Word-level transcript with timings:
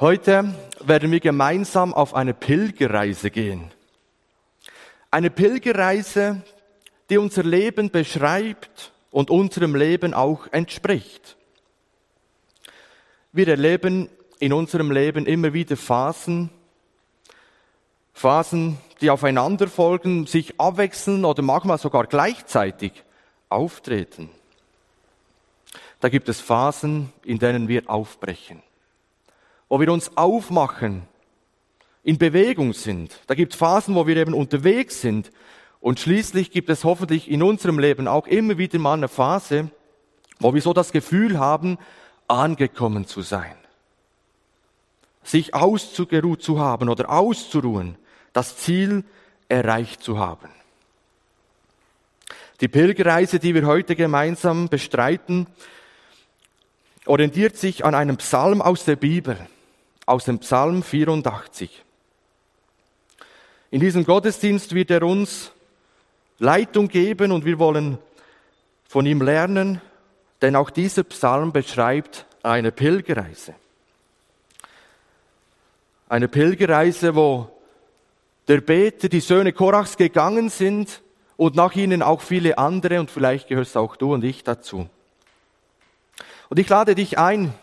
Heute 0.00 0.52
werden 0.80 1.12
wir 1.12 1.20
gemeinsam 1.20 1.94
auf 1.94 2.14
eine 2.14 2.34
Pilgerreise 2.34 3.30
gehen. 3.30 3.70
Eine 5.12 5.30
Pilgerreise, 5.30 6.42
die 7.08 7.16
unser 7.16 7.44
Leben 7.44 7.92
beschreibt 7.92 8.90
und 9.12 9.30
unserem 9.30 9.76
Leben 9.76 10.12
auch 10.12 10.48
entspricht. 10.50 11.36
Wir 13.30 13.46
erleben 13.46 14.08
in 14.40 14.52
unserem 14.52 14.90
Leben 14.90 15.26
immer 15.26 15.52
wieder 15.52 15.76
Phasen, 15.76 16.50
Phasen, 18.14 18.78
die 19.00 19.10
aufeinander 19.10 19.68
folgen, 19.68 20.26
sich 20.26 20.58
abwechseln 20.58 21.24
oder 21.24 21.42
manchmal 21.42 21.78
sogar 21.78 22.08
gleichzeitig 22.08 23.04
auftreten. 23.48 24.28
Da 26.00 26.08
gibt 26.08 26.28
es 26.28 26.40
Phasen, 26.40 27.12
in 27.22 27.38
denen 27.38 27.68
wir 27.68 27.88
aufbrechen 27.88 28.60
wo 29.68 29.80
wir 29.80 29.92
uns 29.92 30.16
aufmachen, 30.16 31.02
in 32.04 32.18
Bewegung 32.18 32.74
sind. 32.74 33.18
Da 33.26 33.34
gibt 33.34 33.54
es 33.54 33.58
Phasen, 33.58 33.94
wo 33.94 34.06
wir 34.06 34.16
eben 34.16 34.34
unterwegs 34.34 35.00
sind. 35.00 35.32
Und 35.80 35.98
schließlich 35.98 36.50
gibt 36.50 36.68
es 36.68 36.84
hoffentlich 36.84 37.30
in 37.30 37.42
unserem 37.42 37.78
Leben 37.78 38.06
auch 38.06 38.26
immer 38.26 38.58
wieder 38.58 38.78
mal 38.78 38.94
eine 38.94 39.08
Phase, 39.08 39.70
wo 40.38 40.54
wir 40.54 40.60
so 40.60 40.72
das 40.72 40.92
Gefühl 40.92 41.38
haben, 41.38 41.78
angekommen 42.28 43.06
zu 43.06 43.22
sein. 43.22 43.56
Sich 45.22 45.54
ausgeruht 45.54 46.42
zu 46.42 46.58
haben 46.58 46.90
oder 46.90 47.08
auszuruhen, 47.10 47.96
das 48.34 48.58
Ziel 48.58 49.04
erreicht 49.48 50.02
zu 50.02 50.18
haben. 50.18 50.50
Die 52.60 52.68
Pilgerreise, 52.68 53.38
die 53.38 53.54
wir 53.54 53.66
heute 53.66 53.96
gemeinsam 53.96 54.68
bestreiten, 54.68 55.46
orientiert 57.06 57.56
sich 57.56 57.84
an 57.84 57.94
einem 57.94 58.18
Psalm 58.18 58.60
aus 58.60 58.84
der 58.84 58.96
Bibel 58.96 59.38
aus 60.06 60.24
dem 60.24 60.38
Psalm 60.40 60.82
84. 60.82 61.82
In 63.70 63.80
diesem 63.80 64.04
Gottesdienst 64.04 64.74
wird 64.74 64.90
er 64.90 65.02
uns 65.02 65.50
Leitung 66.38 66.88
geben 66.88 67.32
und 67.32 67.44
wir 67.44 67.58
wollen 67.58 67.98
von 68.88 69.06
ihm 69.06 69.22
lernen, 69.22 69.80
denn 70.42 70.56
auch 70.56 70.70
dieser 70.70 71.04
Psalm 71.04 71.52
beschreibt 71.52 72.26
eine 72.42 72.70
Pilgerreise. 72.70 73.54
Eine 76.08 76.28
Pilgerreise, 76.28 77.14
wo 77.14 77.50
der 78.46 78.60
Beter, 78.60 79.08
die 79.08 79.20
Söhne 79.20 79.52
Korachs 79.52 79.96
gegangen 79.96 80.50
sind 80.50 81.02
und 81.36 81.56
nach 81.56 81.74
ihnen 81.74 82.02
auch 82.02 82.20
viele 82.20 82.58
andere 82.58 83.00
und 83.00 83.10
vielleicht 83.10 83.48
gehörst 83.48 83.76
auch 83.76 83.96
du 83.96 84.12
und 84.12 84.22
ich 84.22 84.44
dazu. 84.44 84.88
Und 86.50 86.58
ich 86.58 86.68
lade 86.68 86.94
dich 86.94 87.18
ein, 87.18 87.54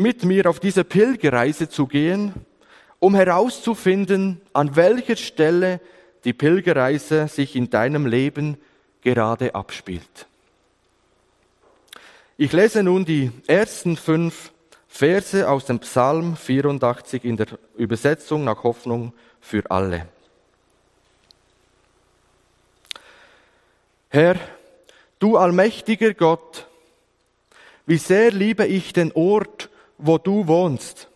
mit 0.00 0.24
mir 0.24 0.48
auf 0.48 0.60
diese 0.60 0.82
Pilgerreise 0.82 1.68
zu 1.68 1.86
gehen, 1.86 2.34
um 2.98 3.14
herauszufinden, 3.14 4.40
an 4.52 4.74
welcher 4.74 5.16
Stelle 5.16 5.80
die 6.24 6.32
Pilgerreise 6.32 7.28
sich 7.28 7.54
in 7.54 7.70
deinem 7.70 8.06
Leben 8.06 8.56
gerade 9.02 9.54
abspielt. 9.54 10.26
Ich 12.36 12.52
lese 12.52 12.82
nun 12.82 13.04
die 13.04 13.30
ersten 13.46 13.96
fünf 13.96 14.52
Verse 14.88 15.48
aus 15.48 15.66
dem 15.66 15.78
Psalm 15.80 16.36
84 16.36 17.24
in 17.24 17.36
der 17.36 17.46
Übersetzung 17.76 18.44
nach 18.44 18.64
Hoffnung 18.64 19.12
für 19.40 19.70
alle. 19.70 20.08
Herr, 24.08 24.36
du 25.18 25.36
allmächtiger 25.36 26.14
Gott, 26.14 26.66
wie 27.86 27.98
sehr 27.98 28.30
liebe 28.30 28.66
ich 28.66 28.92
den 28.92 29.12
Ort, 29.12 29.69
wo 30.02 30.18
du 30.18 30.46
wohnst. 30.46 31.08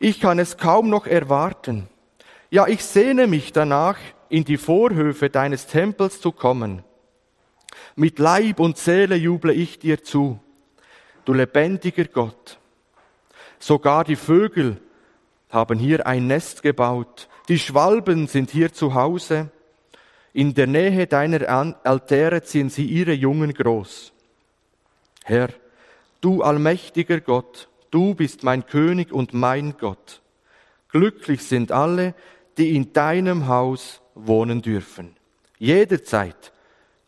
Ich 0.00 0.20
kann 0.20 0.38
es 0.38 0.56
kaum 0.56 0.90
noch 0.90 1.06
erwarten. 1.06 1.88
Ja, 2.50 2.66
ich 2.66 2.84
sehne 2.84 3.26
mich 3.26 3.52
danach, 3.52 3.98
in 4.28 4.44
die 4.44 4.58
Vorhöfe 4.58 5.30
deines 5.30 5.66
Tempels 5.66 6.20
zu 6.20 6.32
kommen. 6.32 6.84
Mit 7.96 8.18
Leib 8.18 8.60
und 8.60 8.76
Seele 8.76 9.16
juble 9.16 9.52
ich 9.52 9.78
dir 9.78 10.02
zu, 10.02 10.38
du 11.24 11.32
lebendiger 11.32 12.04
Gott. 12.04 12.58
Sogar 13.58 14.04
die 14.04 14.16
Vögel 14.16 14.80
haben 15.50 15.78
hier 15.78 16.06
ein 16.06 16.26
Nest 16.26 16.62
gebaut, 16.62 17.28
die 17.48 17.58
Schwalben 17.58 18.26
sind 18.26 18.50
hier 18.50 18.72
zu 18.72 18.94
Hause, 18.94 19.50
in 20.32 20.54
der 20.54 20.66
Nähe 20.66 21.06
deiner 21.06 21.74
Altäre 21.84 22.42
ziehen 22.42 22.70
sie 22.70 22.84
ihre 22.84 23.12
Jungen 23.12 23.52
groß. 23.54 24.12
Herr, 25.24 25.48
du 26.20 26.42
allmächtiger 26.42 27.20
Gott, 27.20 27.68
du 27.90 28.14
bist 28.14 28.42
mein 28.42 28.66
König 28.66 29.12
und 29.12 29.34
mein 29.34 29.76
Gott. 29.78 30.22
Glücklich 30.90 31.44
sind 31.44 31.72
alle, 31.72 32.14
die 32.56 32.74
in 32.74 32.92
deinem 32.92 33.46
Haus 33.46 34.00
wohnen 34.14 34.62
dürfen. 34.62 35.16
Jederzeit 35.58 36.52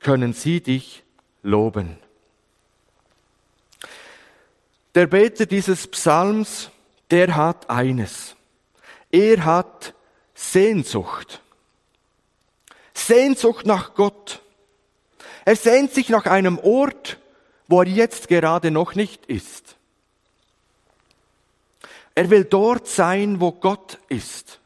können 0.00 0.32
sie 0.32 0.60
dich 0.60 1.02
loben. 1.42 1.98
Der 4.94 5.06
Beter 5.06 5.46
dieses 5.46 5.86
Psalms, 5.86 6.70
der 7.10 7.36
hat 7.36 7.70
eines. 7.70 8.34
Er 9.10 9.44
hat 9.44 9.94
Sehnsucht. 10.34 11.40
Sehnsucht 12.92 13.66
nach 13.66 13.94
Gott. 13.94 14.42
Er 15.44 15.56
sehnt 15.56 15.92
sich 15.92 16.08
nach 16.08 16.26
einem 16.26 16.58
Ort, 16.58 17.19
wo 17.70 17.82
er 17.82 17.88
jetzt 17.88 18.26
gerade 18.26 18.72
noch 18.72 18.96
nicht 18.96 19.26
ist. 19.26 19.76
Er 22.16 22.28
will 22.28 22.44
dort 22.44 22.88
sein, 22.88 23.40
wo 23.40 23.52
Gott 23.52 23.98
ist. 24.08 24.58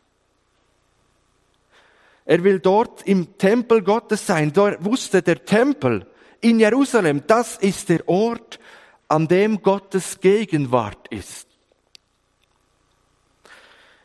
Er 2.24 2.42
will 2.42 2.60
dort 2.60 3.02
im 3.02 3.36
Tempel 3.36 3.82
Gottes 3.82 4.26
sein. 4.26 4.54
Dort 4.54 4.82
wusste 4.82 5.20
der 5.20 5.44
Tempel 5.44 6.06
in 6.40 6.58
Jerusalem, 6.58 7.22
das 7.26 7.58
ist 7.58 7.90
der 7.90 8.08
Ort, 8.08 8.58
an 9.06 9.28
dem 9.28 9.62
Gottes 9.62 10.20
Gegenwart 10.20 11.06
ist. 11.08 11.46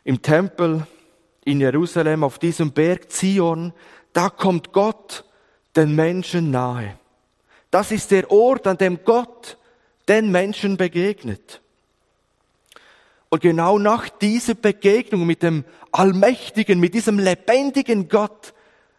Im 0.03 0.21
Tempel 0.21 0.85
in 1.45 1.61
Jerusalem, 1.61 2.25
auf 2.25 2.37
diesem 2.37 2.73
Berg 2.73 3.09
Zion, 3.09 3.71
da 4.11 4.29
kommt 4.29 4.73
Gott 4.73 5.23
den 5.77 5.95
Menschen 5.95 6.51
nahe. 6.51 6.99
Das 7.71 7.91
ist 7.91 8.11
der 8.11 8.31
Ort, 8.31 8.67
an 8.67 8.77
dem 8.77 9.03
Gott 9.03 9.57
den 10.07 10.31
Menschen 10.31 10.77
begegnet. 10.77 11.61
Und 13.29 13.41
genau 13.41 13.77
nach 13.77 14.09
dieser 14.09 14.55
Begegnung 14.55 15.25
mit 15.25 15.43
dem 15.43 15.63
Allmächtigen, 15.91 16.79
mit 16.79 16.95
diesem 16.95 17.19
lebendigen 17.19 18.09
Gott, 18.09 18.53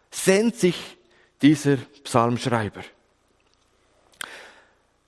sehnt 0.09 0.55
sich 0.55 0.97
dieser 1.41 1.77
Psalmschreiber. 2.03 2.81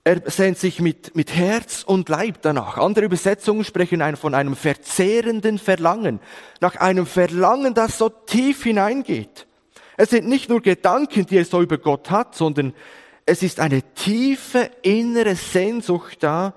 Er 0.05 0.21
sehnt 0.29 0.57
sich 0.57 0.81
mit, 0.81 1.15
mit 1.15 1.33
Herz 1.33 1.83
und 1.83 2.09
Leib 2.09 2.39
danach. 2.41 2.77
Andere 2.77 3.05
Übersetzungen 3.05 3.63
sprechen 3.63 4.17
von 4.17 4.33
einem 4.33 4.57
verzehrenden 4.57 5.57
Verlangen, 5.57 6.19
nach 6.59 6.75
einem 6.75 7.05
Verlangen, 7.05 7.73
das 7.73 7.97
so 7.97 8.09
tief 8.09 8.63
hineingeht. 8.63 9.47
Es 9.95 10.09
sind 10.09 10.27
nicht 10.27 10.49
nur 10.49 10.61
Gedanken, 10.61 11.25
die 11.25 11.37
er 11.37 11.45
so 11.45 11.61
über 11.61 11.77
Gott 11.77 12.09
hat, 12.11 12.35
sondern 12.35 12.73
es 13.25 13.43
ist 13.43 13.59
eine 13.59 13.81
tiefe 13.93 14.69
innere 14.81 15.35
Sehnsucht 15.35 16.17
da, 16.21 16.53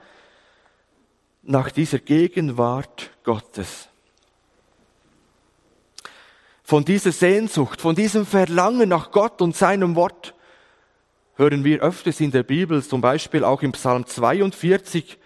nach 1.43 1.71
dieser 1.71 2.01
Gegenwart 2.01 3.11
Gottes. 3.23 3.89
Von 6.65 6.85
dieser 6.85 7.13
Sehnsucht, 7.13 7.81
von 7.81 7.95
diesem 7.95 8.27
Verlangen 8.27 8.89
nach 8.89 9.13
Gott 9.13 9.41
und 9.41 9.55
seinem 9.55 9.95
Wort 9.95 10.35
hören 11.37 11.63
wir 11.63 11.83
öfters 11.83 12.19
in 12.19 12.33
der 12.33 12.43
Bibel, 12.43 12.83
zum 12.83 13.01
Beispiel 13.01 13.45
auch 13.45 13.63
im 13.63 13.73
Psalm 13.73 14.05
42 14.05 15.19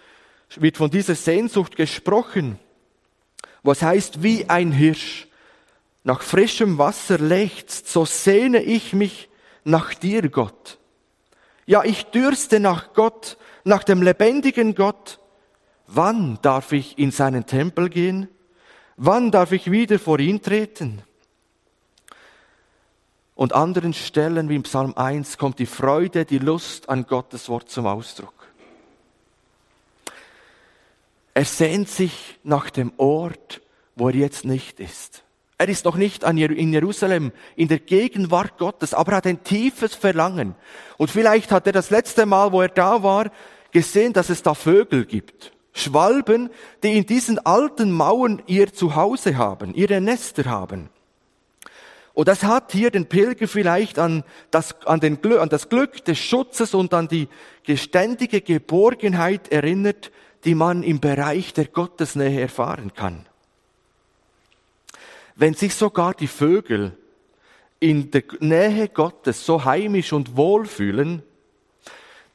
wird 0.56 0.76
von 0.76 0.90
dieser 0.90 1.14
Sehnsucht 1.14 1.76
gesprochen, 1.76 2.58
was 3.62 3.82
heißt, 3.82 4.22
wie 4.22 4.48
ein 4.50 4.72
Hirsch 4.72 5.28
nach 6.02 6.22
frischem 6.22 6.76
Wasser 6.76 7.18
lechzt, 7.18 7.88
so 7.88 8.04
sehne 8.04 8.62
ich 8.62 8.92
mich 8.92 9.28
nach 9.64 9.94
dir, 9.94 10.28
Gott. 10.28 10.79
Ja, 11.66 11.84
ich 11.84 12.06
dürste 12.06 12.60
nach 12.60 12.92
Gott, 12.94 13.36
nach 13.64 13.84
dem 13.84 14.02
lebendigen 14.02 14.74
Gott, 14.74 15.20
Wann 15.92 16.38
darf 16.40 16.70
ich 16.70 16.98
in 16.98 17.10
seinen 17.10 17.46
Tempel 17.46 17.88
gehen? 17.88 18.28
Wann 18.96 19.32
darf 19.32 19.50
ich 19.50 19.72
wieder 19.72 19.98
vor 19.98 20.20
ihn 20.20 20.40
treten? 20.40 21.02
Und 23.34 23.54
anderen 23.54 23.92
Stellen 23.92 24.48
wie 24.48 24.54
im 24.54 24.62
Psalm 24.62 24.94
1 24.94 25.36
kommt 25.36 25.58
die 25.58 25.66
Freude, 25.66 26.24
die 26.24 26.38
Lust 26.38 26.88
an 26.88 27.06
Gottes 27.06 27.48
Wort 27.48 27.70
zum 27.70 27.86
Ausdruck. 27.86 28.34
Er 31.34 31.44
sehnt 31.44 31.88
sich 31.88 32.38
nach 32.44 32.70
dem 32.70 32.92
Ort, 32.96 33.60
wo 33.96 34.10
er 34.10 34.14
jetzt 34.14 34.44
nicht 34.44 34.78
ist. 34.78 35.24
Er 35.60 35.68
ist 35.68 35.84
noch 35.84 35.96
nicht 35.96 36.22
in 36.22 36.72
Jerusalem, 36.72 37.32
in 37.54 37.68
der 37.68 37.80
Gegenwart 37.80 38.56
Gottes, 38.56 38.94
aber 38.94 39.12
er 39.12 39.16
hat 39.18 39.26
ein 39.26 39.44
tiefes 39.44 39.94
Verlangen. 39.94 40.54
Und 40.96 41.10
vielleicht 41.10 41.52
hat 41.52 41.66
er 41.66 41.74
das 41.74 41.90
letzte 41.90 42.24
Mal, 42.24 42.50
wo 42.52 42.62
er 42.62 42.70
da 42.70 43.02
war, 43.02 43.30
gesehen, 43.70 44.14
dass 44.14 44.30
es 44.30 44.42
da 44.42 44.54
Vögel 44.54 45.04
gibt 45.04 45.52
Schwalben, 45.74 46.48
die 46.82 46.96
in 46.96 47.04
diesen 47.04 47.38
alten 47.44 47.92
Mauern 47.92 48.42
ihr 48.46 48.72
Zuhause 48.72 49.36
haben, 49.36 49.74
ihre 49.74 50.00
Nester 50.00 50.46
haben. 50.46 50.88
Und 52.14 52.28
das 52.28 52.42
hat 52.42 52.72
hier 52.72 52.90
den 52.90 53.04
Pilger 53.04 53.46
vielleicht 53.46 53.98
an 53.98 54.24
das, 54.50 54.80
an, 54.86 55.00
den, 55.00 55.18
an 55.38 55.50
das 55.50 55.68
Glück 55.68 56.02
des 56.06 56.18
Schutzes 56.18 56.72
und 56.72 56.94
an 56.94 57.06
die 57.06 57.28
geständige 57.64 58.40
Geborgenheit 58.40 59.52
erinnert, 59.52 60.10
die 60.46 60.54
man 60.54 60.82
im 60.82 61.00
Bereich 61.00 61.52
der 61.52 61.66
Gottesnähe 61.66 62.40
erfahren 62.40 62.94
kann. 62.94 63.26
Wenn 65.40 65.54
sich 65.54 65.74
sogar 65.74 66.12
die 66.12 66.26
Vögel 66.26 66.92
in 67.78 68.10
der 68.10 68.24
Nähe 68.40 68.90
Gottes 68.90 69.46
so 69.46 69.64
heimisch 69.64 70.12
und 70.12 70.36
wohl 70.36 70.66
fühlen, 70.66 71.22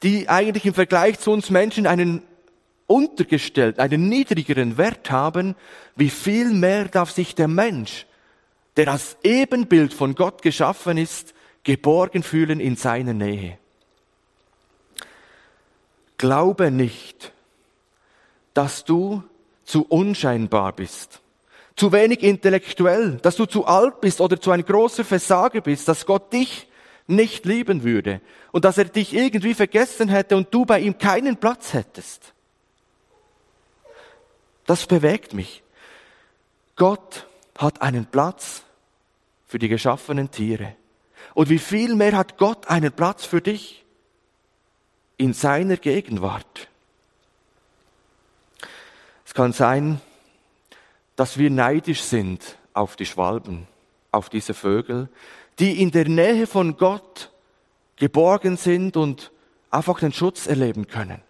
die 0.01 0.27
eigentlich 0.27 0.65
im 0.65 0.73
Vergleich 0.73 1.19
zu 1.19 1.29
uns 1.29 1.51
Menschen 1.51 1.85
einen 1.85 2.23
untergestellt, 2.87 3.77
einen 3.77 4.09
niedrigeren 4.09 4.79
Wert 4.79 5.11
haben, 5.11 5.55
wie 5.95 6.09
viel 6.09 6.49
mehr 6.49 6.85
darf 6.85 7.11
sich 7.11 7.35
der 7.35 7.47
Mensch, 7.47 8.07
der 8.75 8.87
als 8.87 9.17
Ebenbild 9.21 9.93
von 9.93 10.15
Gott 10.15 10.41
geschaffen 10.41 10.97
ist, 10.97 11.35
geborgen 11.63 12.23
fühlen 12.23 12.59
in 12.59 12.75
seiner 12.75 13.13
Nähe. 13.13 13.59
Glaube 16.17 16.71
nicht, 16.71 17.31
dass 18.55 18.83
du 18.83 19.21
zu 19.63 19.85
unscheinbar 19.85 20.73
bist, 20.73 21.21
zu 21.75 21.91
wenig 21.91 22.23
intellektuell, 22.23 23.17
dass 23.17 23.35
du 23.35 23.45
zu 23.45 23.65
alt 23.65 24.01
bist 24.01 24.21
oder 24.21 24.39
zu 24.39 24.51
ein 24.51 24.63
großer 24.63 25.03
Versager 25.03 25.61
bist, 25.61 25.87
dass 25.87 26.05
Gott 26.05 26.31
dich 26.31 26.67
nicht 27.07 27.45
lieben 27.45 27.83
würde 27.83 28.21
und 28.51 28.65
dass 28.65 28.77
er 28.77 28.85
dich 28.85 29.13
irgendwie 29.13 29.53
vergessen 29.53 30.09
hätte 30.09 30.37
und 30.37 30.53
du 30.53 30.65
bei 30.65 30.79
ihm 30.79 30.97
keinen 30.97 31.37
Platz 31.37 31.73
hättest. 31.73 32.33
Das 34.65 34.87
bewegt 34.87 35.33
mich. 35.33 35.63
Gott 36.75 37.27
hat 37.57 37.81
einen 37.81 38.05
Platz 38.05 38.63
für 39.47 39.59
die 39.59 39.67
geschaffenen 39.67 40.31
Tiere. 40.31 40.75
Und 41.33 41.49
wie 41.49 41.59
viel 41.59 41.95
mehr 41.95 42.17
hat 42.17 42.37
Gott 42.37 42.67
einen 42.67 42.91
Platz 42.91 43.25
für 43.25 43.41
dich 43.41 43.85
in 45.17 45.33
seiner 45.33 45.77
Gegenwart? 45.77 46.67
Es 49.25 49.33
kann 49.33 49.53
sein, 49.53 50.01
dass 51.15 51.37
wir 51.37 51.49
neidisch 51.49 52.01
sind 52.01 52.57
auf 52.73 52.95
die 52.95 53.05
Schwalben, 53.05 53.67
auf 54.11 54.29
diese 54.29 54.53
Vögel, 54.53 55.09
die 55.59 55.81
in 55.81 55.91
der 55.91 56.07
Nähe 56.07 56.47
von 56.47 56.77
Gott 56.77 57.31
geborgen 57.95 58.57
sind 58.57 58.97
und 58.97 59.31
einfach 59.71 59.99
den 59.99 60.11
Schutz 60.11 60.47
erleben 60.47 60.87
können. 60.87 61.21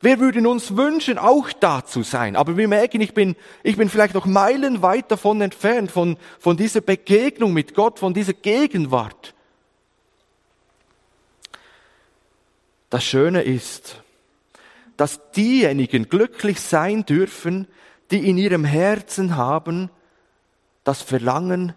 Wir 0.00 0.20
würden 0.20 0.46
uns 0.46 0.76
wünschen, 0.76 1.18
auch 1.18 1.50
da 1.52 1.84
zu 1.84 2.02
sein. 2.02 2.36
Aber 2.36 2.56
wir 2.56 2.68
merken, 2.68 3.00
ich 3.00 3.14
bin, 3.14 3.34
ich 3.62 3.76
bin 3.76 3.88
vielleicht 3.88 4.14
noch 4.14 4.26
meilenweit 4.26 5.10
davon 5.10 5.40
entfernt, 5.40 5.90
von, 5.90 6.18
von 6.38 6.56
dieser 6.56 6.82
Begegnung 6.82 7.52
mit 7.52 7.74
Gott, 7.74 7.98
von 7.98 8.12
dieser 8.12 8.34
Gegenwart. 8.34 9.34
Das 12.90 13.04
Schöne 13.04 13.42
ist, 13.42 14.02
dass 14.96 15.30
diejenigen 15.32 16.08
glücklich 16.08 16.60
sein 16.60 17.04
dürfen, 17.04 17.66
die 18.10 18.28
in 18.28 18.38
ihrem 18.38 18.64
Herzen 18.64 19.36
haben 19.36 19.90
das 20.84 21.02
Verlangen 21.02 21.74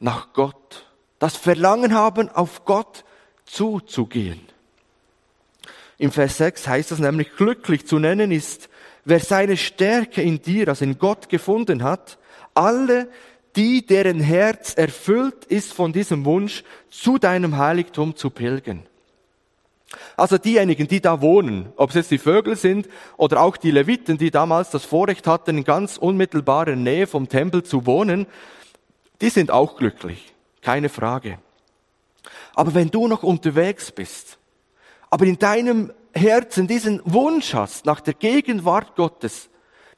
nach 0.00 0.32
Gott, 0.32 0.86
das 1.18 1.36
Verlangen 1.36 1.94
haben, 1.94 2.28
auf 2.28 2.64
Gott 2.64 3.04
zuzugehen. 3.44 4.40
Im 5.98 6.10
Vers 6.10 6.38
6 6.38 6.66
heißt 6.66 6.90
es 6.90 6.98
nämlich, 6.98 7.36
glücklich 7.36 7.86
zu 7.86 8.00
nennen 8.00 8.32
ist, 8.32 8.68
wer 9.04 9.20
seine 9.20 9.56
Stärke 9.56 10.22
in 10.22 10.42
dir, 10.42 10.68
also 10.68 10.84
in 10.84 10.98
Gott 10.98 11.28
gefunden 11.28 11.84
hat, 11.84 12.18
alle, 12.54 13.08
die, 13.54 13.86
deren 13.86 14.18
Herz 14.20 14.74
erfüllt 14.74 15.44
ist 15.44 15.72
von 15.72 15.92
diesem 15.92 16.24
Wunsch, 16.24 16.64
zu 16.90 17.18
deinem 17.18 17.56
Heiligtum 17.56 18.16
zu 18.16 18.30
pilgern. 18.30 18.82
Also 20.16 20.38
diejenigen, 20.38 20.88
die 20.88 21.00
da 21.00 21.20
wohnen, 21.20 21.72
ob 21.76 21.90
es 21.90 21.96
jetzt 21.96 22.10
die 22.10 22.18
Vögel 22.18 22.56
sind 22.56 22.88
oder 23.16 23.40
auch 23.40 23.56
die 23.56 23.70
Leviten, 23.70 24.18
die 24.18 24.30
damals 24.30 24.70
das 24.70 24.84
Vorrecht 24.84 25.26
hatten, 25.26 25.58
in 25.58 25.64
ganz 25.64 25.96
unmittelbarer 25.96 26.76
Nähe 26.76 27.06
vom 27.06 27.28
Tempel 27.28 27.62
zu 27.62 27.86
wohnen, 27.86 28.26
die 29.20 29.30
sind 29.30 29.50
auch 29.50 29.76
glücklich, 29.76 30.32
keine 30.60 30.88
Frage. 30.88 31.38
Aber 32.54 32.74
wenn 32.74 32.90
du 32.90 33.08
noch 33.08 33.22
unterwegs 33.22 33.92
bist, 33.92 34.38
aber 35.10 35.26
in 35.26 35.38
deinem 35.38 35.92
Herzen 36.14 36.66
diesen 36.66 37.00
Wunsch 37.04 37.54
hast 37.54 37.86
nach 37.86 38.00
der 38.00 38.14
Gegenwart 38.14 38.96
Gottes, 38.96 39.48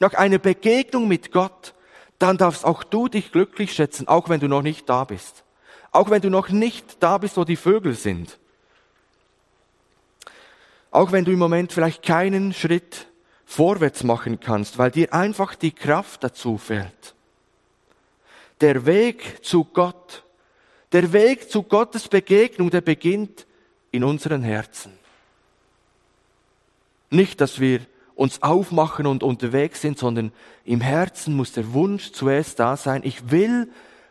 nach 0.00 0.14
einer 0.14 0.38
Begegnung 0.38 1.08
mit 1.08 1.32
Gott, 1.32 1.74
dann 2.18 2.36
darfst 2.36 2.64
auch 2.64 2.84
du 2.84 3.08
dich 3.08 3.32
glücklich 3.32 3.72
schätzen, 3.72 4.08
auch 4.08 4.28
wenn 4.28 4.40
du 4.40 4.48
noch 4.48 4.62
nicht 4.62 4.88
da 4.88 5.04
bist. 5.04 5.44
Auch 5.90 6.10
wenn 6.10 6.22
du 6.22 6.30
noch 6.30 6.48
nicht 6.48 7.02
da 7.02 7.18
bist, 7.18 7.36
wo 7.36 7.44
die 7.44 7.56
Vögel 7.56 7.94
sind. 7.94 8.38
Auch 10.94 11.10
wenn 11.10 11.24
du 11.24 11.32
im 11.32 11.40
Moment 11.40 11.72
vielleicht 11.72 12.04
keinen 12.04 12.52
Schritt 12.52 13.08
vorwärts 13.44 14.04
machen 14.04 14.38
kannst, 14.38 14.78
weil 14.78 14.92
dir 14.92 15.12
einfach 15.12 15.56
die 15.56 15.72
Kraft 15.72 16.22
dazu 16.22 16.56
fehlt. 16.56 17.16
Der 18.60 18.86
Weg 18.86 19.44
zu 19.44 19.64
Gott, 19.64 20.22
der 20.92 21.12
Weg 21.12 21.50
zu 21.50 21.64
Gottes 21.64 22.06
Begegnung, 22.06 22.70
der 22.70 22.80
beginnt 22.80 23.44
in 23.90 24.04
unseren 24.04 24.44
Herzen. 24.44 24.92
Nicht, 27.10 27.40
dass 27.40 27.58
wir 27.58 27.80
uns 28.14 28.40
aufmachen 28.40 29.08
und 29.08 29.24
unterwegs 29.24 29.80
sind, 29.80 29.98
sondern 29.98 30.30
im 30.64 30.80
Herzen 30.80 31.34
muss 31.34 31.50
der 31.50 31.72
Wunsch 31.72 32.12
zuerst 32.12 32.60
da 32.60 32.76
sein, 32.76 33.02
ich 33.02 33.32
will 33.32 33.68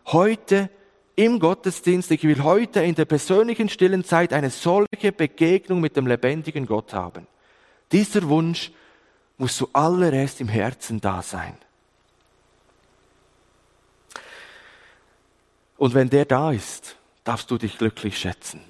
heute 0.08 0.70
im 1.16 1.40
Gottesdienst, 1.40 2.12
ich 2.12 2.24
will 2.24 2.44
heute 2.44 2.82
in 2.82 2.96
der 2.96 3.06
persönlichen 3.06 3.70
stillen 3.70 4.04
Zeit 4.04 4.34
eine 4.34 4.50
solche 4.50 5.12
Begegnung 5.12 5.80
mit 5.80 5.96
dem 5.96 6.08
lebendigen 6.08 6.66
Gott 6.66 6.94
haben. 6.94 7.28
Dieser 7.92 8.28
Wunsch 8.30 8.72
muss 9.38 9.58
zuallererst 9.58 10.42
im 10.42 10.48
Herzen 10.48 11.02
da 11.02 11.22
sein. 11.22 11.56
Und 15.78 15.94
wenn 15.94 16.10
der 16.10 16.26
da 16.26 16.52
ist, 16.52 16.96
darfst 17.24 17.52
du 17.52 17.58
dich 17.58 17.78
glücklich 17.78 18.18
schätzen. 18.18 18.62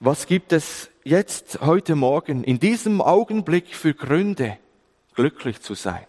Was 0.00 0.26
gibt 0.26 0.52
es 0.52 0.90
jetzt, 1.02 1.60
heute 1.60 1.96
Morgen, 1.96 2.44
in 2.44 2.60
diesem 2.60 3.00
Augenblick 3.00 3.74
für 3.74 3.94
Gründe, 3.94 4.58
glücklich 5.14 5.60
zu 5.60 5.74
sein? 5.74 6.06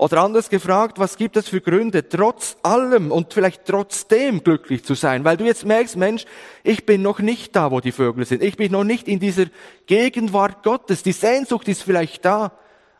Oder 0.00 0.22
anders 0.22 0.48
gefragt, 0.48 0.98
was 0.98 1.18
gibt 1.18 1.36
es 1.36 1.50
für 1.50 1.60
Gründe, 1.60 2.08
trotz 2.08 2.56
allem 2.62 3.12
und 3.12 3.34
vielleicht 3.34 3.66
trotzdem 3.66 4.42
glücklich 4.42 4.82
zu 4.82 4.94
sein? 4.94 5.26
Weil 5.26 5.36
du 5.36 5.44
jetzt 5.44 5.66
merkst, 5.66 5.94
Mensch, 5.96 6.24
ich 6.62 6.86
bin 6.86 7.02
noch 7.02 7.18
nicht 7.18 7.54
da, 7.54 7.70
wo 7.70 7.80
die 7.80 7.92
Vögel 7.92 8.24
sind. 8.24 8.42
Ich 8.42 8.56
bin 8.56 8.72
noch 8.72 8.84
nicht 8.84 9.08
in 9.08 9.20
dieser 9.20 9.44
Gegenwart 9.84 10.62
Gottes. 10.62 11.02
Die 11.02 11.12
Sehnsucht 11.12 11.68
ist 11.68 11.82
vielleicht 11.82 12.24
da, 12.24 12.52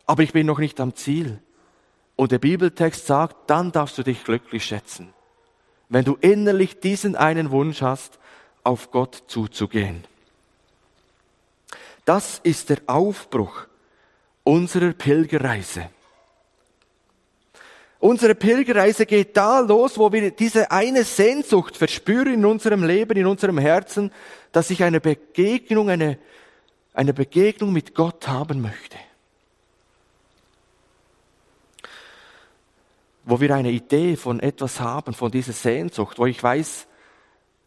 aber 0.05 0.23
ich 0.23 0.35
bin 0.35 0.45
noch 0.47 0.59
nicht 0.59 0.79
am 0.79 0.95
Ziel. 0.95 1.39
Und 2.17 2.33
der 2.33 2.39
Bibeltext 2.39 3.07
sagt, 3.07 3.49
dann 3.49 3.73
darfst 3.73 3.97
du 3.97 4.03
dich 4.03 4.23
glücklich 4.23 4.67
schätzen. 4.67 5.15
Wenn 5.89 6.05
du 6.05 6.19
innerlich 6.21 6.81
diesen 6.81 7.17
einen 7.17 7.51
Wunsch 7.51 7.81
hast, 7.81 8.19
auf 8.63 8.91
Gott 8.91 9.23
zuzugehen. 9.27 10.05
Das 12.05 12.41
ist 12.43 12.69
der 12.69 12.81
Aufbruch 12.89 13.69
unserer 14.45 14.93
Pilgerreise. 14.93 15.89
Unsere 18.01 18.35
Pilgerreise 18.35 19.05
geht 19.05 19.37
da 19.37 19.61
los, 19.61 19.99
wo 19.99 20.11
wir 20.11 20.31
diese 20.31 20.71
eine 20.71 21.05
Sehnsucht 21.05 21.77
verspüren 21.77 22.33
in 22.33 22.47
unserem 22.47 22.83
Leben, 22.83 23.19
in 23.19 23.27
unserem 23.27 23.59
Herzen, 23.59 24.11
dass 24.53 24.71
ich 24.71 24.83
eine 24.83 25.01
Begegnung, 25.01 25.91
eine, 25.91 26.19
eine 26.95 27.13
Begegnung 27.13 27.75
mit 27.75 27.95
Gott 27.95 28.27
haben 28.27 28.63
möchte. 28.63 28.97
Wo 33.27 33.39
wir 33.39 33.55
eine 33.55 33.71
Idee 33.71 34.17
von 34.17 34.41
etwas 34.41 34.81
haben, 34.81 35.13
von 35.13 35.31
dieser 35.31 35.53
Sehnsucht, 35.53 36.19
wo 36.19 36.25
ich 36.25 36.43
weiß, 36.43 36.87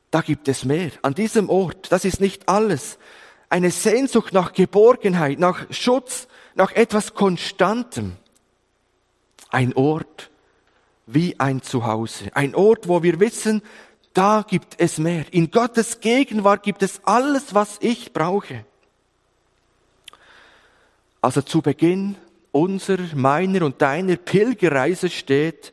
da 0.10 0.22
gibt 0.22 0.48
es 0.48 0.66
mehr. 0.66 0.90
An 1.04 1.14
diesem 1.14 1.48
Ort, 1.48 1.92
das 1.92 2.06
ist 2.06 2.20
nicht 2.20 2.50
alles. 2.50 2.98
Eine 3.50 3.70
Sehnsucht 3.70 4.34
nach 4.34 4.54
Geborgenheit, 4.54 5.38
nach 5.38 5.68
Schutz, 5.70 6.28
nach 6.56 6.72
etwas 6.72 7.14
Konstantem. 7.14 8.18
Ein 9.54 9.74
Ort 9.76 10.32
wie 11.06 11.40
ein 11.40 11.62
Zuhause. 11.62 12.36
Ein 12.36 12.56
Ort, 12.56 12.88
wo 12.88 13.04
wir 13.04 13.20
wissen, 13.20 13.62
da 14.14 14.44
gibt 14.48 14.80
es 14.80 14.98
mehr. 14.98 15.26
In 15.32 15.52
Gottes 15.52 16.00
Gegenwart 16.00 16.64
gibt 16.64 16.82
es 16.82 17.02
alles, 17.04 17.54
was 17.54 17.78
ich 17.80 18.14
brauche. 18.14 18.66
Also 21.22 21.44
zu 21.44 21.62
Beginn 21.62 22.16
unserer, 22.52 23.16
meiner 23.16 23.64
und 23.64 23.80
deiner 23.80 24.16
Pilgerreise 24.16 25.10
steht 25.10 25.72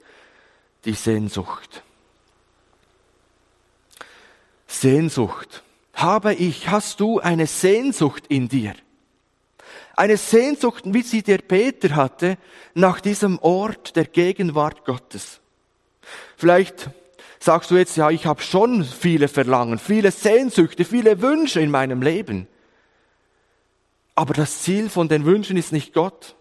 die 0.85 0.93
Sehnsucht. 0.93 1.83
Sehnsucht. 4.67 5.63
Habe 5.95 6.35
ich, 6.35 6.69
hast 6.69 7.01
du 7.01 7.19
eine 7.19 7.47
Sehnsucht 7.47 8.27
in 8.29 8.49
dir? 8.49 8.75
Eine 10.01 10.17
Sehnsucht, 10.17 10.85
wie 10.87 11.03
sie 11.03 11.23
der 11.23 11.37
Peter 11.37 11.95
hatte, 11.95 12.39
nach 12.73 13.03
diesem 13.03 13.39
Ort 13.41 13.97
der 13.97 14.07
Gegenwart 14.07 14.87
Gottes. 14.87 15.41
Vielleicht 16.39 16.89
sagst 17.39 17.71
du 17.71 17.77
jetzt, 17.77 17.99
ja, 17.99 18.09
ich 18.09 18.25
habe 18.25 18.41
schon 18.41 18.83
viele 18.83 19.29
Verlangen, 19.29 19.79
viele 19.79 20.11
Sehnsüchte, 20.11 20.87
viele 20.87 21.21
Wünsche 21.21 21.61
in 21.61 21.71
meinem 21.71 22.01
Leben. 22.01 22.47
Aber 24.15 24.33
das 24.33 24.63
Ziel 24.63 24.89
von 24.89 25.11
den 25.11 25.27
Wünschen 25.27 25.59
ist 25.59 25.71
nicht 25.71 25.93
Gott. 25.93 26.35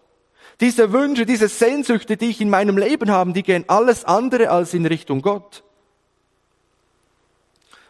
Diese 0.60 0.94
Wünsche, 0.94 1.26
diese 1.26 1.48
Sehnsüchte, 1.48 2.16
die 2.16 2.30
ich 2.30 2.40
in 2.40 2.48
meinem 2.48 2.78
Leben 2.78 3.10
habe, 3.10 3.34
die 3.34 3.42
gehen 3.42 3.66
alles 3.68 4.06
andere 4.06 4.48
als 4.48 4.72
in 4.72 4.86
Richtung 4.86 5.20
Gott. 5.20 5.64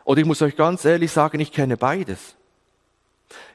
Und 0.03 0.19
ich 0.19 0.25
muss 0.25 0.43
euch 0.43 0.57
ganz 0.57 0.85
ehrlich 0.85 1.13
sagen, 1.13 1.39
ich 1.39 1.53
kenne 1.53 1.77
beides. 1.77 2.35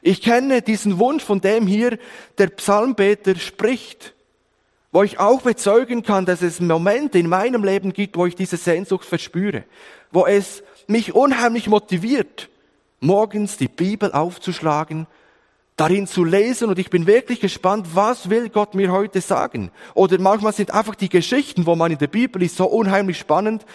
Ich 0.02 0.22
kenne 0.22 0.62
diesen 0.62 0.98
Wunsch, 0.98 1.24
von 1.24 1.40
dem 1.40 1.66
hier 1.66 1.98
der 2.38 2.48
Psalmbeter 2.48 3.36
spricht, 3.36 4.14
wo 4.92 5.02
ich 5.02 5.18
auch 5.18 5.42
bezeugen 5.42 6.02
kann, 6.02 6.24
dass 6.24 6.42
es 6.42 6.60
Momente 6.60 7.18
in 7.18 7.28
meinem 7.28 7.64
Leben 7.64 7.92
gibt, 7.92 8.16
wo 8.16 8.26
ich 8.26 8.34
diese 8.34 8.56
Sehnsucht 8.56 9.04
verspüre, 9.04 9.64
wo 10.10 10.26
es 10.26 10.62
mich 10.86 11.14
unheimlich 11.14 11.68
motiviert, 11.68 12.48
morgens 13.00 13.56
die 13.56 13.68
Bibel 13.68 14.12
aufzuschlagen, 14.12 15.06
darin 15.76 16.06
zu 16.06 16.24
lesen 16.24 16.70
und 16.70 16.78
ich 16.78 16.88
bin 16.88 17.06
wirklich 17.06 17.40
gespannt, 17.40 17.88
was 17.92 18.30
will 18.30 18.48
Gott 18.48 18.74
mir 18.74 18.90
heute 18.92 19.20
sagen? 19.20 19.70
Oder 19.94 20.18
manchmal 20.18 20.54
sind 20.54 20.72
einfach 20.72 20.94
die 20.94 21.10
Geschichten, 21.10 21.66
wo 21.66 21.76
man 21.76 21.92
in 21.92 21.98
der 21.98 22.06
Bibel 22.06 22.42
ist, 22.42 22.56
so 22.56 22.64
unheimlich 22.64 23.18
spannend, 23.18 23.66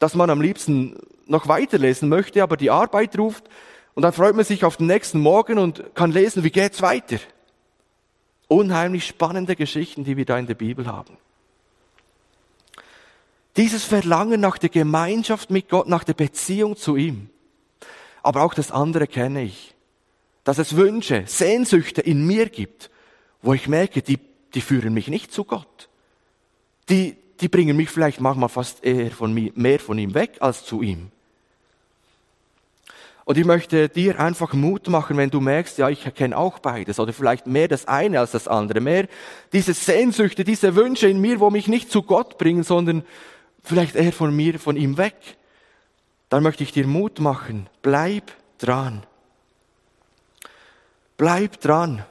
dass 0.00 0.14
man 0.14 0.28
am 0.28 0.40
liebsten 0.40 0.96
noch 1.26 1.46
weiterlesen 1.46 2.08
möchte, 2.08 2.42
aber 2.42 2.56
die 2.56 2.70
Arbeit 2.70 3.16
ruft 3.18 3.44
und 3.96 4.02
dann 4.02 4.12
freut 4.12 4.36
man 4.36 4.44
sich 4.44 4.62
auf 4.62 4.76
den 4.76 4.88
nächsten 4.88 5.18
Morgen 5.18 5.58
und 5.58 5.94
kann 5.94 6.12
lesen, 6.12 6.44
wie 6.44 6.50
geht's 6.50 6.82
weiter. 6.82 7.16
Unheimlich 8.46 9.06
spannende 9.06 9.56
Geschichten, 9.56 10.04
die 10.04 10.18
wir 10.18 10.26
da 10.26 10.38
in 10.38 10.46
der 10.46 10.54
Bibel 10.54 10.86
haben. 10.86 11.16
Dieses 13.56 13.84
Verlangen 13.84 14.38
nach 14.38 14.58
der 14.58 14.68
Gemeinschaft 14.68 15.50
mit 15.50 15.70
Gott, 15.70 15.88
nach 15.88 16.04
der 16.04 16.12
Beziehung 16.12 16.76
zu 16.76 16.96
ihm. 16.96 17.30
Aber 18.22 18.42
auch 18.42 18.52
das 18.52 18.70
andere 18.70 19.06
kenne 19.06 19.44
ich. 19.44 19.74
Dass 20.44 20.58
es 20.58 20.76
Wünsche, 20.76 21.24
Sehnsüchte 21.24 22.02
in 22.02 22.26
mir 22.26 22.50
gibt, 22.50 22.90
wo 23.40 23.54
ich 23.54 23.66
merke, 23.66 24.02
die, 24.02 24.18
die 24.52 24.60
führen 24.60 24.92
mich 24.92 25.08
nicht 25.08 25.32
zu 25.32 25.44
Gott. 25.44 25.88
Die, 26.90 27.16
die 27.40 27.48
bringen 27.48 27.78
mich 27.78 27.88
vielleicht 27.88 28.20
manchmal 28.20 28.50
fast 28.50 28.84
eher 28.84 29.10
von 29.10 29.32
mir, 29.32 29.52
mehr 29.54 29.80
von 29.80 29.98
ihm 29.98 30.12
weg 30.12 30.36
als 30.40 30.66
zu 30.66 30.82
ihm. 30.82 31.10
Und 33.26 33.36
ich 33.36 33.44
möchte 33.44 33.88
dir 33.88 34.20
einfach 34.20 34.52
Mut 34.52 34.86
machen, 34.86 35.16
wenn 35.16 35.30
du 35.30 35.40
merkst, 35.40 35.78
ja, 35.78 35.88
ich 35.88 36.04
erkenne 36.04 36.38
auch 36.38 36.60
beides 36.60 37.00
oder 37.00 37.12
vielleicht 37.12 37.48
mehr 37.48 37.66
das 37.66 37.88
eine 37.88 38.20
als 38.20 38.30
das 38.30 38.46
andere, 38.46 38.80
mehr 38.80 39.08
diese 39.52 39.74
Sehnsüchte, 39.74 40.44
diese 40.44 40.76
Wünsche 40.76 41.08
in 41.08 41.20
mir, 41.20 41.40
wo 41.40 41.50
mich 41.50 41.66
nicht 41.66 41.90
zu 41.90 42.04
Gott 42.04 42.38
bringen, 42.38 42.62
sondern 42.62 43.04
vielleicht 43.64 43.96
eher 43.96 44.12
von 44.12 44.34
mir, 44.34 44.60
von 44.60 44.76
ihm 44.76 44.96
weg. 44.96 45.16
Dann 46.28 46.44
möchte 46.44 46.62
ich 46.62 46.70
dir 46.70 46.86
Mut 46.86 47.18
machen. 47.18 47.68
Bleib 47.82 48.30
dran. 48.58 49.02
Bleib 51.16 51.60
dran. 51.60 52.04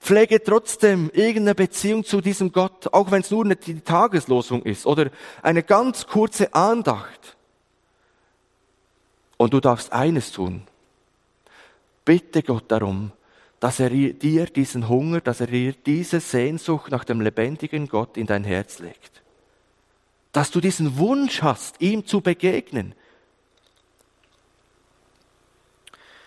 Pflege 0.00 0.42
trotzdem 0.42 1.12
irgendeine 1.14 1.54
Beziehung 1.54 2.02
zu 2.02 2.20
diesem 2.20 2.50
Gott, 2.50 2.92
auch 2.92 3.12
wenn 3.12 3.20
es 3.20 3.30
nur 3.30 3.44
eine 3.44 3.56
Tageslosung 3.56 4.64
ist 4.64 4.84
oder 4.84 5.12
eine 5.42 5.62
ganz 5.62 6.08
kurze 6.08 6.52
Andacht. 6.52 7.36
Und 9.40 9.54
du 9.54 9.60
darfst 9.60 9.90
eines 9.90 10.32
tun. 10.32 10.64
Bitte 12.04 12.42
Gott 12.42 12.64
darum, 12.68 13.10
dass 13.58 13.80
er 13.80 13.88
dir 13.88 14.44
diesen 14.44 14.86
Hunger, 14.86 15.22
dass 15.22 15.40
er 15.40 15.46
dir 15.46 15.72
diese 15.72 16.20
Sehnsucht 16.20 16.90
nach 16.90 17.04
dem 17.04 17.22
lebendigen 17.22 17.88
Gott 17.88 18.18
in 18.18 18.26
dein 18.26 18.44
Herz 18.44 18.80
legt. 18.80 19.22
Dass 20.32 20.50
du 20.50 20.60
diesen 20.60 20.98
Wunsch 20.98 21.40
hast, 21.40 21.80
ihm 21.80 22.06
zu 22.06 22.20
begegnen. 22.20 22.94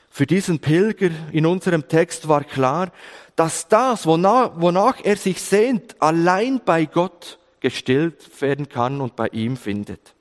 Für 0.09 0.25
diesen 0.25 0.57
Pilger 0.57 1.11
in 1.31 1.45
unserem 1.45 1.87
Text 1.87 2.27
war 2.27 2.43
klar, 2.43 2.91
dass 3.35 3.67
das, 3.67 4.07
wonach, 4.07 4.53
wonach 4.55 4.99
er 5.03 5.17
sich 5.17 5.39
sehnt, 5.39 6.01
allein 6.01 6.61
bei 6.65 6.85
Gott 6.85 7.37
gestillt 7.59 8.41
werden 8.41 8.69
kann 8.69 9.01
und 9.01 9.15
bei 9.15 9.27
ihm 9.27 9.55
findet. 9.55 10.12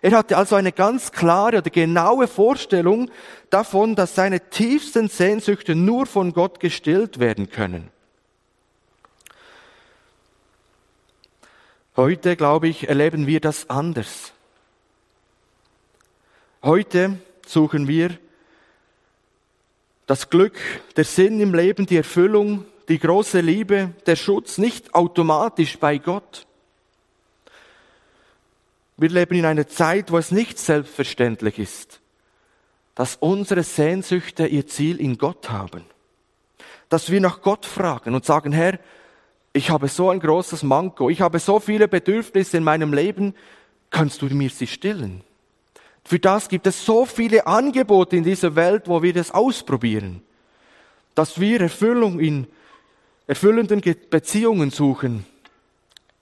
Er 0.00 0.12
hatte 0.12 0.36
also 0.36 0.56
eine 0.56 0.72
ganz 0.72 1.12
klare 1.12 1.58
oder 1.58 1.70
genaue 1.70 2.26
Vorstellung 2.26 3.10
davon, 3.50 3.94
dass 3.94 4.14
seine 4.14 4.50
tiefsten 4.50 5.08
Sehnsüchte 5.08 5.74
nur 5.74 6.06
von 6.06 6.32
Gott 6.32 6.60
gestillt 6.60 7.20
werden 7.20 7.50
können. 7.50 7.90
Heute, 11.96 12.36
glaube 12.36 12.68
ich, 12.68 12.88
erleben 12.88 13.26
wir 13.26 13.40
das 13.40 13.68
anders. 13.68 14.32
Heute 16.62 17.18
suchen 17.46 17.86
wir 17.86 18.16
das 20.06 20.30
Glück, 20.30 20.58
der 20.96 21.04
Sinn 21.04 21.40
im 21.40 21.54
Leben, 21.54 21.86
die 21.86 21.96
Erfüllung, 21.96 22.64
die 22.88 22.98
große 22.98 23.40
Liebe, 23.40 23.92
der 24.06 24.16
Schutz 24.16 24.58
nicht 24.58 24.94
automatisch 24.94 25.78
bei 25.78 25.98
Gott. 25.98 26.46
Wir 28.96 29.08
leben 29.08 29.34
in 29.34 29.44
einer 29.44 29.66
Zeit, 29.66 30.10
wo 30.10 30.18
es 30.18 30.30
nicht 30.30 30.58
selbstverständlich 30.58 31.58
ist, 31.58 32.00
dass 32.94 33.16
unsere 33.16 33.62
Sehnsüchte 33.62 34.46
ihr 34.46 34.66
Ziel 34.66 35.00
in 35.00 35.18
Gott 35.18 35.50
haben. 35.50 35.84
Dass 36.88 37.10
wir 37.10 37.20
nach 37.20 37.40
Gott 37.40 37.64
fragen 37.64 38.14
und 38.14 38.24
sagen, 38.24 38.52
Herr, 38.52 38.78
ich 39.54 39.70
habe 39.70 39.88
so 39.88 40.10
ein 40.10 40.20
großes 40.20 40.62
Manko, 40.62 41.10
ich 41.10 41.20
habe 41.20 41.38
so 41.38 41.58
viele 41.58 41.88
Bedürfnisse 41.88 42.58
in 42.58 42.64
meinem 42.64 42.92
Leben, 42.92 43.34
kannst 43.90 44.22
du 44.22 44.26
mir 44.26 44.50
sie 44.50 44.66
stillen? 44.66 45.22
Für 46.04 46.18
das 46.18 46.48
gibt 46.48 46.66
es 46.66 46.84
so 46.84 47.06
viele 47.06 47.46
Angebote 47.46 48.16
in 48.16 48.24
dieser 48.24 48.56
Welt, 48.56 48.88
wo 48.88 49.02
wir 49.02 49.12
das 49.12 49.30
ausprobieren, 49.30 50.22
dass 51.14 51.38
wir 51.38 51.60
Erfüllung 51.60 52.18
in 52.18 52.46
erfüllenden 53.26 53.80
Beziehungen 54.10 54.70
suchen, 54.70 55.24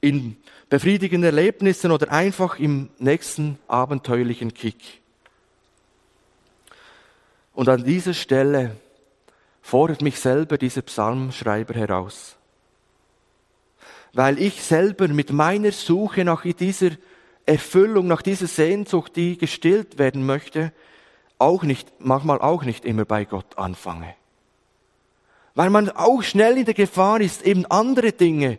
in 0.00 0.36
befriedigenden 0.68 1.36
Erlebnissen 1.36 1.90
oder 1.90 2.10
einfach 2.10 2.58
im 2.58 2.90
nächsten 2.98 3.58
abenteuerlichen 3.68 4.54
Kick. 4.54 5.00
Und 7.52 7.68
an 7.68 7.84
dieser 7.84 8.14
Stelle 8.14 8.76
fordert 9.60 10.02
mich 10.02 10.18
selber 10.18 10.56
dieser 10.56 10.82
Psalmschreiber 10.82 11.74
heraus. 11.74 12.36
Weil 14.12 14.40
ich 14.40 14.62
selber 14.62 15.08
mit 15.08 15.32
meiner 15.32 15.72
Suche 15.72 16.24
nach 16.24 16.42
dieser 16.42 16.90
Erfüllung, 17.46 18.06
nach 18.06 18.22
dieser 18.22 18.46
Sehnsucht, 18.46 19.14
die 19.16 19.36
gestillt 19.38 19.98
werden 19.98 20.24
möchte, 20.24 20.72
auch 21.38 21.62
nicht, 21.62 21.88
manchmal 21.98 22.40
auch 22.40 22.64
nicht 22.64 22.84
immer 22.84 23.04
bei 23.04 23.24
Gott 23.24 23.58
anfange. 23.58 24.14
Weil 25.54 25.70
man 25.70 25.90
auch 25.90 26.22
schnell 26.22 26.58
in 26.58 26.64
der 26.64 26.74
Gefahr 26.74 27.20
ist, 27.20 27.42
eben 27.42 27.66
andere 27.66 28.12
Dinge 28.12 28.58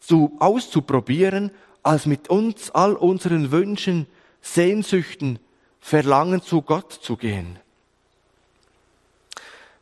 zu, 0.00 0.36
auszuprobieren, 0.40 1.50
als 1.82 2.06
mit 2.06 2.28
uns 2.28 2.70
all 2.70 2.94
unseren 2.94 3.52
Wünschen, 3.52 4.06
Sehnsüchten, 4.40 5.38
Verlangen 5.80 6.42
zu 6.42 6.62
Gott 6.62 6.92
zu 6.92 7.16
gehen. 7.16 7.58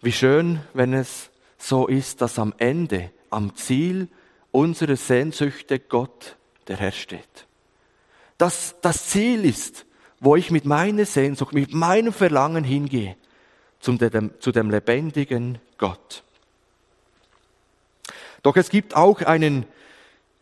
Wie 0.00 0.12
schön, 0.12 0.60
wenn 0.75 0.92
es 0.92 1.30
so 1.58 1.87
ist, 1.87 2.20
dass 2.20 2.38
am 2.38 2.54
Ende, 2.58 3.10
am 3.30 3.56
Ziel 3.56 4.08
unserer 4.52 4.96
Sehnsüchte 4.96 5.78
Gott 5.80 6.37
der 6.68 6.76
Herr 6.76 6.92
steht. 6.92 7.46
Dass 8.38 8.76
das 8.80 9.08
Ziel 9.08 9.44
ist, 9.44 9.87
wo 10.20 10.37
ich 10.37 10.50
mit 10.50 10.64
meiner 10.64 11.04
Sehnsucht, 11.04 11.52
mit 11.52 11.75
meinem 11.75 12.12
Verlangen 12.12 12.64
hingehe, 12.64 13.16
zum, 13.80 13.98
zu 14.40 14.52
dem 14.52 14.70
lebendigen 14.70 15.58
Gott. 15.78 16.22
Doch 18.42 18.56
es 18.56 18.70
gibt 18.70 18.94
auch 18.94 19.20
einen 19.22 19.66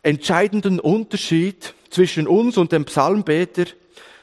entscheidenden 0.07 0.79
Unterschied 0.79 1.73
zwischen 1.89 2.27
uns 2.27 2.57
und 2.57 2.71
dem 2.71 2.85
Psalmbeter. 2.85 3.65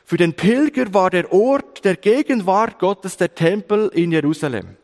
Für 0.07 0.17
den 0.17 0.33
Pilger 0.33 0.95
war 0.95 1.11
der 1.11 1.31
Ort 1.31 1.85
der 1.85 1.97
Gegenwart 1.97 2.79
Gottes 2.79 3.19
der 3.19 3.35
Tempel 3.35 3.91
in 3.95 4.11
Jerusalem. 4.11 4.77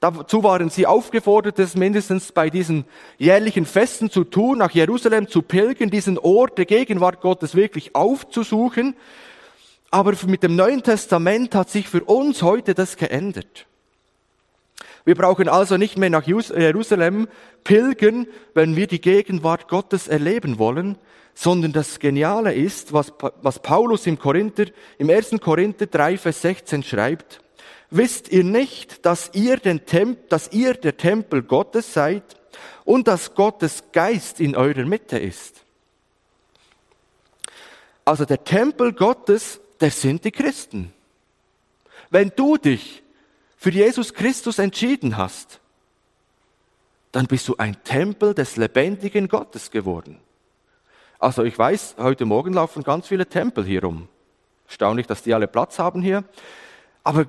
Dazu 0.00 0.42
waren 0.42 0.70
sie 0.70 0.86
aufgefordert, 0.86 1.58
es 1.58 1.74
mindestens 1.74 2.32
bei 2.32 2.48
diesen 2.48 2.86
jährlichen 3.18 3.66
Festen 3.66 4.10
zu 4.10 4.24
tun, 4.24 4.58
nach 4.58 4.70
Jerusalem 4.70 5.28
zu 5.28 5.42
pilgern, 5.42 5.90
diesen 5.90 6.18
Ort 6.18 6.56
der 6.56 6.64
Gegenwart 6.64 7.20
Gottes 7.20 7.54
wirklich 7.54 7.94
aufzusuchen. 7.94 8.96
Aber 9.90 10.14
mit 10.26 10.44
dem 10.44 10.56
Neuen 10.56 10.82
Testament 10.82 11.54
hat 11.54 11.68
sich 11.68 11.88
für 11.88 12.04
uns 12.04 12.42
heute 12.42 12.74
das 12.74 12.96
geändert. 12.96 13.66
Wir 15.08 15.14
brauchen 15.14 15.48
also 15.48 15.78
nicht 15.78 15.96
mehr 15.96 16.10
nach 16.10 16.26
Jerusalem 16.26 17.28
pilgern, 17.64 18.26
wenn 18.52 18.76
wir 18.76 18.86
die 18.86 19.00
Gegenwart 19.00 19.66
Gottes 19.66 20.06
erleben 20.06 20.58
wollen, 20.58 20.98
sondern 21.32 21.72
das 21.72 21.98
Geniale 21.98 22.52
ist, 22.52 22.92
was, 22.92 23.14
was 23.40 23.60
Paulus 23.60 24.06
im 24.06 24.18
Korinther, 24.18 24.66
im 24.98 25.08
1. 25.08 25.36
Korinther 25.40 25.86
3, 25.86 26.18
Vers 26.18 26.42
16 26.42 26.82
schreibt. 26.82 27.40
Wisst 27.88 28.30
ihr 28.30 28.44
nicht, 28.44 29.06
dass 29.06 29.30
ihr, 29.32 29.56
den 29.56 29.86
Temp 29.86 30.28
dass 30.28 30.52
ihr 30.52 30.74
der 30.74 30.98
Tempel 30.98 31.42
Gottes 31.42 31.94
seid 31.94 32.36
und 32.84 33.08
dass 33.08 33.34
Gottes 33.34 33.84
Geist 33.92 34.40
in 34.40 34.54
eurer 34.54 34.84
Mitte 34.84 35.18
ist? 35.18 35.64
Also 38.04 38.26
der 38.26 38.44
Tempel 38.44 38.92
Gottes, 38.92 39.58
der 39.80 39.90
sind 39.90 40.26
die 40.26 40.32
Christen. 40.32 40.92
Wenn 42.10 42.30
du 42.36 42.58
dich 42.58 43.02
für 43.58 43.70
Jesus 43.70 44.14
Christus 44.14 44.60
entschieden 44.60 45.16
hast, 45.16 45.58
dann 47.10 47.26
bist 47.26 47.48
du 47.48 47.56
ein 47.56 47.82
Tempel 47.82 48.32
des 48.32 48.56
lebendigen 48.56 49.28
Gottes 49.28 49.72
geworden. 49.72 50.20
Also 51.18 51.42
ich 51.42 51.58
weiß, 51.58 51.96
heute 51.98 52.24
Morgen 52.24 52.52
laufen 52.54 52.84
ganz 52.84 53.08
viele 53.08 53.26
Tempel 53.26 53.64
hier 53.64 53.82
rum. 53.82 54.08
Erstaunlich, 54.68 55.08
dass 55.08 55.24
die 55.24 55.34
alle 55.34 55.48
Platz 55.48 55.80
haben 55.80 56.02
hier. 56.02 56.22
Aber 57.02 57.26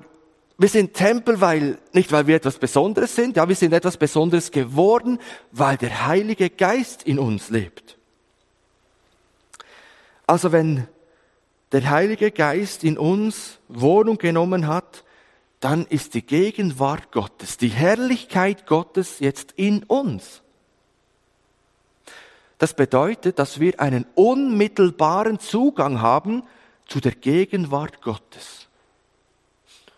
wir 0.56 0.68
sind 0.68 0.94
Tempel, 0.94 1.40
weil, 1.40 1.78
nicht 1.92 2.12
weil 2.12 2.28
wir 2.28 2.36
etwas 2.36 2.58
Besonderes 2.58 3.16
sind, 3.16 3.36
ja, 3.36 3.48
wir 3.48 3.56
sind 3.56 3.72
etwas 3.72 3.96
Besonderes 3.96 4.52
geworden, 4.52 5.18
weil 5.50 5.78
der 5.78 6.06
Heilige 6.06 6.48
Geist 6.48 7.02
in 7.02 7.18
uns 7.18 7.50
lebt. 7.50 7.98
Also 10.28 10.52
wenn 10.52 10.86
der 11.72 11.90
Heilige 11.90 12.30
Geist 12.30 12.84
in 12.84 12.98
uns 12.98 13.58
Wohnung 13.68 14.18
genommen 14.18 14.68
hat, 14.68 15.02
dann 15.60 15.86
ist 15.86 16.14
die 16.14 16.22
Gegenwart 16.22 17.12
Gottes, 17.12 17.58
die 17.58 17.68
Herrlichkeit 17.68 18.66
Gottes 18.66 19.20
jetzt 19.20 19.52
in 19.56 19.84
uns. 19.84 20.42
Das 22.58 22.74
bedeutet, 22.74 23.38
dass 23.38 23.60
wir 23.60 23.80
einen 23.80 24.06
unmittelbaren 24.14 25.38
Zugang 25.38 26.00
haben 26.00 26.42
zu 26.86 27.00
der 27.00 27.12
Gegenwart 27.12 28.02
Gottes. 28.02 28.68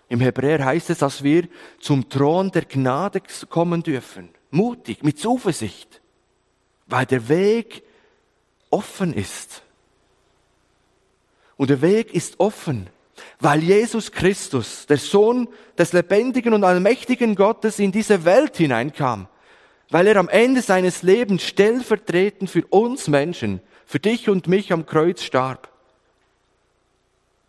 Im 0.09 0.21
Hebräer 0.21 0.64
heißt 0.64 0.90
es, 0.90 0.99
dass 0.99 1.23
wir 1.23 1.49
zum 1.81 2.09
Thron 2.09 2.50
der 2.50 2.66
Gnade 2.66 3.23
kommen 3.49 3.83
dürfen. 3.83 4.28
Mutig, 4.50 5.02
mit 5.02 5.19
Zuversicht, 5.19 6.02
weil 6.87 7.07
der 7.07 7.28
Weg 7.28 7.83
offen 8.69 9.14
ist. 9.14 9.62
Und 11.57 11.71
der 11.71 11.81
Weg 11.81 12.12
ist 12.12 12.38
offen, 12.40 12.90
weil 13.41 13.62
Jesus 13.62 14.12
Christus, 14.12 14.87
der 14.87 14.99
Sohn 14.99 15.49
des 15.79 15.93
lebendigen 15.93 16.55
und 16.55 16.64
allmächtigen 16.64 17.35
Gottes, 17.35 17.79
in 17.79 17.93
diese 17.93 18.25
Welt 18.25 18.57
hineinkam, 18.57 19.29
weil 19.91 20.07
er 20.07 20.17
am 20.17 20.29
Ende 20.29 20.62
seines 20.62 21.02
Lebens 21.02 21.43
stellvertretend 21.45 22.50
für 22.50 22.67
uns 22.67 23.09
Menschen, 23.09 23.61
für 23.87 23.99
dich 23.99 24.29
und 24.29 24.49
mich 24.49 24.73
am 24.73 24.87
Kreuz 24.87 25.23
starb. 25.23 25.71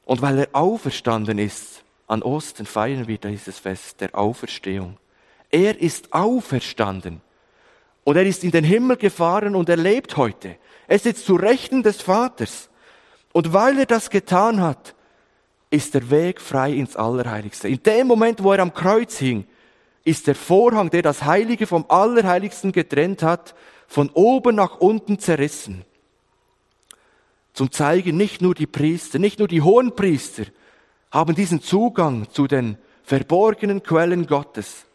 Und 0.05 0.21
weil 0.21 0.39
er 0.39 0.49
auferstanden 0.51 1.39
ist 1.39 1.83
an 2.07 2.21
Osten 2.21 2.65
feiern 2.65 3.07
wir 3.07 3.17
dieses 3.17 3.59
Fest 3.59 4.01
der 4.01 4.15
Auferstehung. 4.15 4.97
Er 5.49 5.81
ist 5.81 6.13
auferstanden. 6.13 7.21
Und 8.03 8.17
er 8.17 8.25
ist 8.25 8.43
in 8.43 8.51
den 8.51 8.63
Himmel 8.63 8.97
gefahren 8.97 9.55
und 9.55 9.69
er 9.69 9.77
lebt 9.77 10.17
heute. 10.17 10.57
Er 10.87 10.99
sitzt 10.99 11.25
zu 11.25 11.35
Rechten 11.35 11.83
des 11.83 12.01
Vaters. 12.01 12.69
Und 13.31 13.53
weil 13.53 13.79
er 13.79 13.85
das 13.85 14.09
getan 14.09 14.61
hat, 14.61 14.93
ist 15.73 15.95
der 15.95 16.11
Weg 16.11 16.39
frei 16.39 16.71
ins 16.71 16.95
Allerheiligste. 16.95 17.67
In 17.67 17.81
dem 17.81 18.05
Moment, 18.05 18.43
wo 18.43 18.53
er 18.53 18.59
am 18.59 18.75
Kreuz 18.75 19.17
hing, 19.17 19.45
ist 20.03 20.27
der 20.27 20.35
Vorhang, 20.35 20.91
der 20.91 21.01
das 21.01 21.23
Heilige 21.23 21.65
vom 21.65 21.85
Allerheiligsten 21.89 22.71
getrennt 22.71 23.23
hat, 23.23 23.55
von 23.87 24.11
oben 24.11 24.55
nach 24.55 24.77
unten 24.79 25.17
zerrissen. 25.17 25.83
Zum 27.53 27.71
Zeigen 27.71 28.17
nicht 28.17 28.39
nur 28.39 28.53
die 28.53 28.67
Priester, 28.67 29.17
nicht 29.17 29.39
nur 29.39 29.47
die 29.47 29.63
hohen 29.63 29.95
Priester, 29.95 30.43
haben 31.09 31.33
diesen 31.33 31.59
Zugang 31.59 32.29
zu 32.29 32.45
den 32.45 32.77
verborgenen 33.03 33.81
Quellen 33.81 34.27
Gottes, 34.27 34.85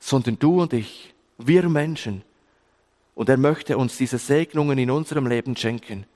sondern 0.00 0.40
du 0.40 0.62
und 0.62 0.72
ich, 0.72 1.14
wir 1.38 1.68
Menschen. 1.68 2.22
Und 3.14 3.28
er 3.28 3.36
möchte 3.36 3.78
uns 3.78 3.96
diese 3.98 4.18
Segnungen 4.18 4.78
in 4.78 4.90
unserem 4.90 5.28
Leben 5.28 5.56
schenken, 5.56 6.06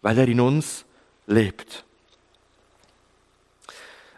weil 0.00 0.16
er 0.16 0.28
in 0.28 0.40
uns 0.40 0.84
lebt. 1.26 1.84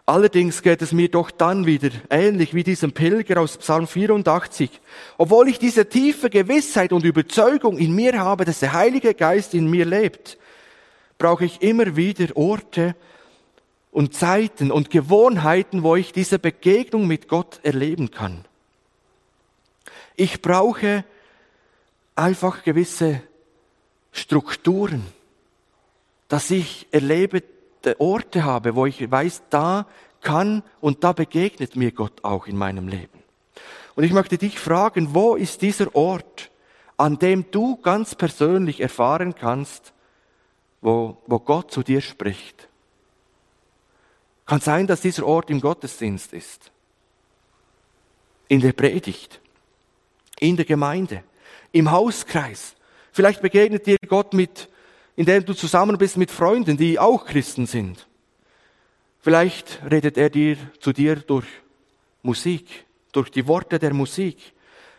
Allerdings 0.08 0.62
geht 0.62 0.80
es 0.80 0.92
mir 0.92 1.10
doch 1.10 1.30
dann 1.30 1.66
wieder 1.66 1.90
ähnlich 2.08 2.54
wie 2.54 2.62
diesem 2.62 2.92
Pilger 2.92 3.42
aus 3.42 3.58
Psalm 3.58 3.86
84. 3.86 4.80
Obwohl 5.18 5.50
ich 5.50 5.58
diese 5.58 5.86
tiefe 5.86 6.30
Gewissheit 6.30 6.94
und 6.94 7.04
Überzeugung 7.04 7.76
in 7.76 7.94
mir 7.94 8.18
habe, 8.18 8.46
dass 8.46 8.60
der 8.60 8.72
Heilige 8.72 9.12
Geist 9.12 9.52
in 9.52 9.68
mir 9.68 9.84
lebt, 9.84 10.38
brauche 11.18 11.44
ich 11.44 11.60
immer 11.60 11.94
wieder 11.94 12.34
Orte, 12.38 12.96
und 13.90 14.14
Zeiten 14.14 14.70
und 14.70 14.88
Gewohnheiten, 14.88 15.82
wo 15.82 15.94
ich 15.94 16.12
diese 16.12 16.38
Begegnung 16.38 17.06
mit 17.06 17.28
Gott 17.28 17.60
erleben 17.62 18.10
kann. 18.10 18.46
Ich 20.16 20.40
brauche 20.40 21.04
einfach 22.16 22.62
gewisse 22.62 23.20
Strukturen, 24.12 25.04
dass 26.28 26.50
ich 26.50 26.86
erlebe, 26.92 27.42
Orte 27.98 28.44
habe, 28.44 28.74
wo 28.74 28.86
ich 28.86 29.10
weiß, 29.10 29.42
da 29.50 29.86
kann 30.20 30.62
und 30.80 31.04
da 31.04 31.12
begegnet 31.12 31.76
mir 31.76 31.92
Gott 31.92 32.24
auch 32.24 32.46
in 32.46 32.56
meinem 32.56 32.88
Leben. 32.88 33.22
Und 33.94 34.04
ich 34.04 34.12
möchte 34.12 34.38
dich 34.38 34.58
fragen, 34.58 35.14
wo 35.14 35.34
ist 35.34 35.62
dieser 35.62 35.94
Ort, 35.94 36.50
an 36.96 37.18
dem 37.18 37.50
du 37.50 37.76
ganz 37.76 38.14
persönlich 38.14 38.80
erfahren 38.80 39.34
kannst, 39.34 39.92
wo, 40.80 41.16
wo 41.26 41.38
Gott 41.38 41.70
zu 41.70 41.82
dir 41.82 42.00
spricht? 42.00 42.68
Kann 44.46 44.60
sein, 44.60 44.86
dass 44.86 45.00
dieser 45.00 45.26
Ort 45.26 45.50
im 45.50 45.60
Gottesdienst 45.60 46.32
ist, 46.32 46.70
in 48.48 48.60
der 48.60 48.72
Predigt, 48.72 49.40
in 50.40 50.56
der 50.56 50.64
Gemeinde, 50.64 51.22
im 51.72 51.90
Hauskreis. 51.90 52.74
Vielleicht 53.12 53.42
begegnet 53.42 53.86
dir 53.86 53.98
Gott 54.06 54.32
mit, 54.32 54.68
indem 55.18 55.44
du 55.44 55.52
zusammen 55.52 55.98
bist 55.98 56.16
mit 56.16 56.30
Freunden, 56.30 56.76
die 56.76 56.98
auch 56.98 57.26
Christen 57.26 57.66
sind. 57.66 58.06
Vielleicht 59.18 59.80
redet 59.90 60.16
er 60.16 60.30
dir 60.30 60.56
zu 60.78 60.92
dir 60.92 61.16
durch 61.16 61.46
Musik, 62.22 62.86
durch 63.10 63.30
die 63.30 63.48
Worte 63.48 63.80
der 63.80 63.92
Musik. 63.92 64.36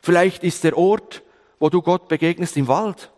Vielleicht 0.01 0.43
ist 0.43 0.65
der 0.65 0.77
Ort, 0.77 1.23
wo 1.57 1.69
du 1.69 1.81
Gott 1.81 2.09
begegnest, 2.09 2.57
im 2.57 2.67
Wald, 2.67 3.11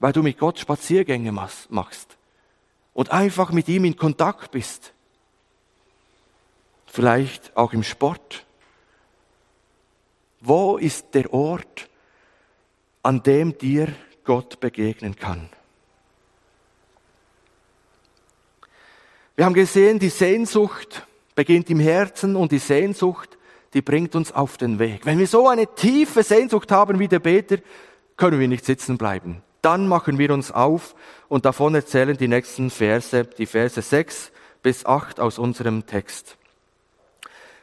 weil 0.00 0.12
du 0.12 0.22
mit 0.22 0.36
Gott 0.36 0.58
Spaziergänge 0.58 1.30
machst 1.30 2.18
und 2.92 3.12
einfach 3.12 3.52
mit 3.52 3.68
ihm 3.68 3.84
in 3.84 3.96
Kontakt 3.96 4.50
bist 4.50 4.92
vielleicht 6.90 7.56
auch 7.56 7.72
im 7.72 7.84
Sport. 7.84 8.44
Wo 10.40 10.76
ist 10.76 11.14
der 11.14 11.32
Ort, 11.32 11.88
an 13.02 13.22
dem 13.22 13.56
dir 13.56 13.94
Gott 14.24 14.58
begegnen 14.58 15.14
kann? 15.14 15.48
Wir 19.40 19.46
haben 19.46 19.54
gesehen, 19.54 19.98
die 19.98 20.10
Sehnsucht 20.10 21.06
beginnt 21.34 21.70
im 21.70 21.80
Herzen 21.80 22.36
und 22.36 22.52
die 22.52 22.58
Sehnsucht, 22.58 23.38
die 23.72 23.80
bringt 23.80 24.14
uns 24.14 24.32
auf 24.32 24.58
den 24.58 24.78
Weg. 24.78 25.06
Wenn 25.06 25.18
wir 25.18 25.26
so 25.26 25.48
eine 25.48 25.66
tiefe 25.66 26.22
Sehnsucht 26.22 26.70
haben 26.70 26.98
wie 26.98 27.08
der 27.08 27.20
Beter, 27.20 27.56
können 28.18 28.38
wir 28.38 28.48
nicht 28.48 28.66
sitzen 28.66 28.98
bleiben. 28.98 29.40
Dann 29.62 29.88
machen 29.88 30.18
wir 30.18 30.30
uns 30.34 30.52
auf 30.52 30.94
und 31.30 31.46
davon 31.46 31.74
erzählen 31.74 32.18
die 32.18 32.28
nächsten 32.28 32.68
Verse, 32.68 33.24
die 33.38 33.46
Verse 33.46 33.80
6 33.80 34.30
bis 34.62 34.84
8 34.84 35.20
aus 35.20 35.38
unserem 35.38 35.86
Text. 35.86 36.36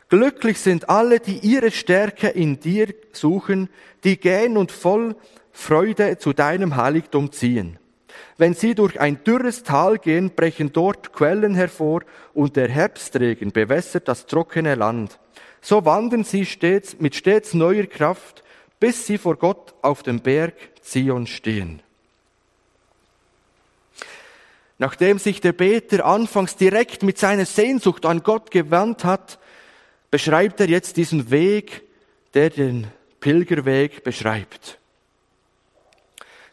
Glücklich 0.09 0.59
sind 0.59 0.89
alle, 0.89 1.19
die 1.19 1.37
ihre 1.37 1.69
Stärke 1.69 2.29
in 2.29 2.59
dir 2.59 2.91
suchen, 3.11 3.69
die 4.03 4.17
gehen 4.17 4.57
und 4.57 4.71
voll 4.71 5.15
Freude 5.51 6.17
zu 6.17 6.33
deinem 6.33 6.75
Heiligtum 6.75 7.31
ziehen. 7.31 7.77
Wenn 8.37 8.53
sie 8.53 8.75
durch 8.75 8.99
ein 8.99 9.23
dürres 9.23 9.63
Tal 9.63 9.97
gehen, 9.97 10.31
brechen 10.31 10.71
dort 10.73 11.13
Quellen 11.13 11.55
hervor 11.55 12.01
und 12.33 12.55
der 12.55 12.69
Herbstregen 12.69 13.51
bewässert 13.51 14.07
das 14.07 14.25
trockene 14.25 14.75
Land. 14.75 15.19
So 15.61 15.85
wandern 15.85 16.23
sie 16.23 16.45
stets 16.45 16.99
mit 16.99 17.15
stets 17.15 17.53
neuer 17.53 17.85
Kraft, 17.85 18.43
bis 18.79 19.07
sie 19.07 19.17
vor 19.17 19.37
Gott 19.37 19.73
auf 19.81 20.03
dem 20.03 20.19
Berg 20.21 20.53
Zion 20.81 21.27
stehen. 21.27 21.81
Nachdem 24.79 25.17
sich 25.17 25.41
der 25.41 25.53
Beter 25.53 26.05
anfangs 26.05 26.55
direkt 26.55 27.01
mit 27.01 27.17
seiner 27.17 27.45
Sehnsucht 27.45 28.05
an 28.05 28.21
Gott 28.21 28.51
gewandt 28.51 29.03
hat, 29.03 29.39
beschreibt 30.11 30.59
er 30.59 30.69
jetzt 30.69 30.97
diesen 30.97 31.31
Weg, 31.31 31.83
der 32.35 32.51
den 32.51 32.87
Pilgerweg 33.19 34.03
beschreibt. 34.03 34.77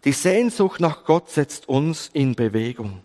Die 0.04 0.12
Sehnsucht 0.12 0.80
nach 0.80 1.04
Gott 1.04 1.30
setzt 1.30 1.68
uns 1.68 2.10
in 2.12 2.34
Bewegung. 2.34 3.02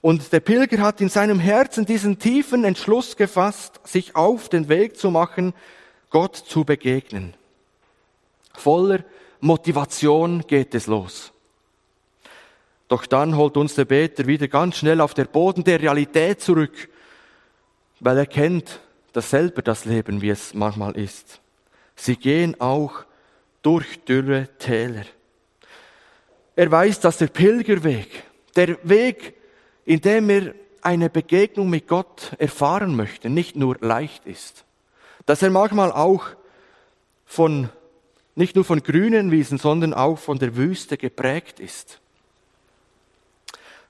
Und 0.00 0.32
der 0.32 0.40
Pilger 0.40 0.82
hat 0.82 1.00
in 1.00 1.08
seinem 1.08 1.38
Herzen 1.38 1.86
diesen 1.86 2.18
tiefen 2.18 2.64
Entschluss 2.64 3.16
gefasst, 3.16 3.80
sich 3.84 4.16
auf 4.16 4.48
den 4.48 4.68
Weg 4.68 4.96
zu 4.96 5.12
machen, 5.12 5.54
Gott 6.10 6.36
zu 6.36 6.64
begegnen. 6.64 7.34
Voller 8.52 9.04
Motivation 9.40 10.44
geht 10.46 10.74
es 10.74 10.88
los. 10.88 11.32
Doch 12.88 13.06
dann 13.06 13.36
holt 13.36 13.56
uns 13.56 13.76
der 13.76 13.84
Beter 13.84 14.26
wieder 14.26 14.48
ganz 14.48 14.76
schnell 14.78 15.00
auf 15.00 15.14
der 15.14 15.24
Boden 15.24 15.62
der 15.62 15.80
Realität 15.80 16.42
zurück, 16.42 16.90
weil 18.00 18.18
er 18.18 18.26
kennt, 18.26 18.80
dasselbe 19.12 19.62
das 19.62 19.84
Leben, 19.84 20.20
wie 20.20 20.30
es 20.30 20.52
manchmal 20.52 20.96
ist. 20.96 21.40
Sie 21.94 22.16
gehen 22.16 22.60
auch 22.60 23.04
durch 23.62 24.04
dürre 24.04 24.48
Täler. 24.58 25.04
Er 26.54 26.70
weiß, 26.70 27.00
dass 27.00 27.18
der 27.18 27.28
Pilgerweg, 27.28 28.24
der 28.56 28.76
Weg, 28.82 29.34
in 29.84 30.00
dem 30.00 30.28
er 30.28 30.54
eine 30.82 31.08
Begegnung 31.08 31.70
mit 31.70 31.88
Gott 31.88 32.32
erfahren 32.38 32.96
möchte, 32.96 33.30
nicht 33.30 33.56
nur 33.56 33.76
leicht 33.80 34.26
ist. 34.26 34.64
Dass 35.24 35.42
er 35.42 35.50
manchmal 35.50 35.92
auch 35.92 36.26
von, 37.24 37.70
nicht 38.34 38.56
nur 38.56 38.64
von 38.64 38.82
grünen 38.82 39.30
Wiesen, 39.30 39.58
sondern 39.58 39.94
auch 39.94 40.18
von 40.18 40.38
der 40.38 40.56
Wüste 40.56 40.96
geprägt 40.96 41.60
ist. 41.60 42.00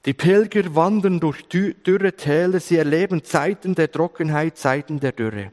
Die 0.05 0.15
Pilger 0.15 0.75
wandern 0.75 1.21
durch 1.21 1.47
dürre 1.49 2.13
Täler, 2.13 2.61
sie 2.61 2.77
erleben 2.77 3.25
Zeiten 3.25 3.75
der 3.75 3.91
Trockenheit, 3.91 4.59
Zeiten 4.59 5.01
der 5.01 5.13
Dürre. 5.13 5.53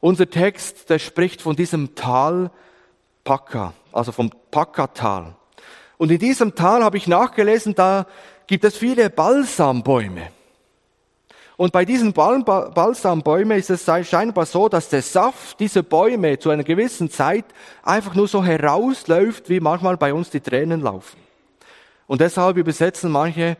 Unser 0.00 0.28
Text, 0.28 0.90
der 0.90 0.98
spricht 0.98 1.40
von 1.40 1.56
diesem 1.56 1.94
Tal 1.94 2.50
Paka, 3.24 3.72
also 3.92 4.12
vom 4.12 4.30
Paka-Tal. 4.50 5.34
Und 5.96 6.10
in 6.10 6.18
diesem 6.18 6.54
Tal 6.54 6.82
habe 6.82 6.96
ich 6.96 7.06
nachgelesen, 7.06 7.74
da 7.74 8.06
gibt 8.46 8.64
es 8.64 8.76
viele 8.76 9.10
Balsambäume. 9.10 10.28
Und 11.56 11.72
bei 11.72 11.84
diesen 11.84 12.12
Balsambäumen 12.12 13.56
ist 13.58 13.70
es 13.70 13.84
scheinbar 14.08 14.44
so, 14.44 14.68
dass 14.68 14.88
der 14.88 15.02
Saft 15.02 15.60
dieser 15.60 15.84
Bäume 15.84 16.38
zu 16.38 16.50
einer 16.50 16.64
gewissen 16.64 17.10
Zeit 17.10 17.44
einfach 17.84 18.16
nur 18.16 18.26
so 18.26 18.42
herausläuft, 18.42 19.48
wie 19.48 19.60
manchmal 19.60 19.96
bei 19.96 20.12
uns 20.12 20.30
die 20.30 20.40
Tränen 20.40 20.80
laufen. 20.80 21.16
Und 22.08 22.20
deshalb 22.20 22.56
übersetzen 22.56 23.10
manche 23.10 23.56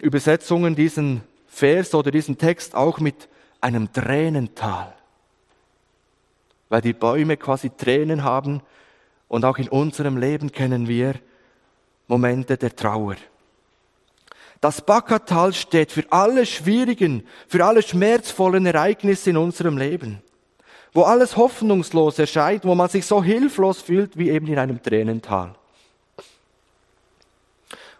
Übersetzungen 0.00 0.76
diesen 0.76 1.22
Vers 1.48 1.94
oder 1.94 2.12
diesen 2.12 2.38
Text 2.38 2.74
auch 2.76 3.00
mit 3.00 3.28
einem 3.60 3.92
Tränental. 3.92 4.94
Weil 6.68 6.82
die 6.82 6.92
Bäume 6.92 7.36
quasi 7.36 7.70
Tränen 7.70 8.22
haben 8.22 8.62
und 9.28 9.44
auch 9.44 9.58
in 9.58 9.68
unserem 9.68 10.16
Leben 10.16 10.52
kennen 10.52 10.86
wir 10.86 11.14
Momente 12.06 12.56
der 12.56 12.74
Trauer. 12.74 13.16
Das 14.60 14.80
Backertal 14.80 15.52
steht 15.52 15.92
für 15.92 16.10
alle 16.10 16.46
schwierigen, 16.46 17.26
für 17.48 17.64
alle 17.64 17.82
schmerzvollen 17.82 18.64
Ereignisse 18.64 19.30
in 19.30 19.36
unserem 19.36 19.76
Leben, 19.76 20.22
wo 20.92 21.02
alles 21.02 21.36
hoffnungslos 21.36 22.18
erscheint, 22.18 22.64
wo 22.64 22.74
man 22.74 22.88
sich 22.88 23.04
so 23.04 23.22
hilflos 23.22 23.82
fühlt 23.82 24.16
wie 24.16 24.30
eben 24.30 24.46
in 24.46 24.58
einem 24.58 24.82
Tränental. 24.82 25.54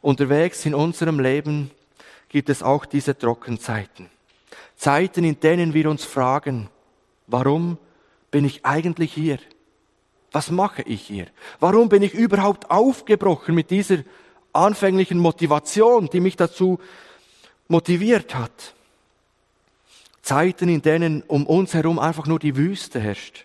Unterwegs 0.01 0.65
in 0.67 0.75
unserem 0.75 1.21
Leben 1.21 1.71
gibt 2.29 2.51
es 2.51 2.63
auch 2.63 2.85
diese 2.85 3.17
Trockenzeiten. 3.17 4.11
Zeiten, 4.77 5.25
in 5.25 5.41
denen 5.41 5.73
wir 5.73 5.89
uns 5.89 6.05
fragen, 6.05 6.69
warum 7.27 7.79
bin 8.31 8.45
ich 8.45 8.65
eigentlich 8.65 9.13
hier? 9.13 9.39
Was 10.35 10.51
mache 10.51 10.83
ich 10.83 11.07
hier? 11.07 11.29
Warum 11.61 11.89
bin 11.89 12.03
ich 12.03 12.13
überhaupt 12.13 12.69
aufgebrochen 12.69 13.55
mit 13.55 13.71
dieser 13.71 13.99
anfänglichen 14.53 15.17
Motivation, 15.17 16.11
die 16.11 16.19
mich 16.19 16.35
dazu 16.35 16.81
motiviert 17.69 18.35
hat? 18.35 18.75
Zeiten, 20.23 20.69
in 20.69 20.83
denen 20.83 21.23
um 21.23 21.47
uns 21.47 21.73
herum 21.73 22.01
einfach 22.01 22.27
nur 22.27 22.41
die 22.41 22.57
Wüste 22.57 22.99
herrscht 22.99 23.45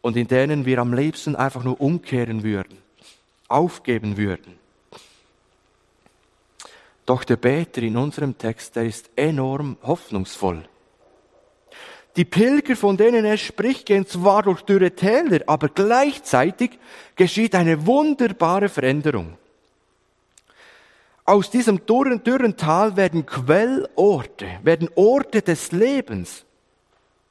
und 0.00 0.16
in 0.16 0.26
denen 0.26 0.66
wir 0.66 0.80
am 0.80 0.92
liebsten 0.92 1.36
einfach 1.36 1.62
nur 1.62 1.80
umkehren 1.80 2.42
würden, 2.42 2.76
aufgeben 3.46 4.16
würden. 4.16 4.58
Doch 7.06 7.22
der 7.22 7.36
Beter 7.36 7.82
in 7.82 7.96
unserem 7.96 8.36
Text, 8.36 8.74
der 8.74 8.86
ist 8.86 9.08
enorm 9.14 9.76
hoffnungsvoll. 9.84 10.68
Die 12.16 12.24
Pilger, 12.24 12.76
von 12.76 12.96
denen 12.96 13.24
er 13.24 13.36
spricht, 13.36 13.86
gehen 13.86 14.06
zwar 14.06 14.42
durch 14.42 14.62
dürre 14.62 14.92
Täler, 14.92 15.40
aber 15.46 15.68
gleichzeitig 15.68 16.78
geschieht 17.16 17.54
eine 17.54 17.86
wunderbare 17.86 18.68
Veränderung. 18.68 19.36
Aus 21.24 21.50
diesem 21.50 21.86
dürren, 21.86 22.22
dürren 22.22 22.56
Tal 22.56 22.96
werden 22.96 23.26
Quellorte, 23.26 24.46
werden 24.62 24.90
Orte 24.94 25.42
des 25.42 25.72
Lebens. 25.72 26.44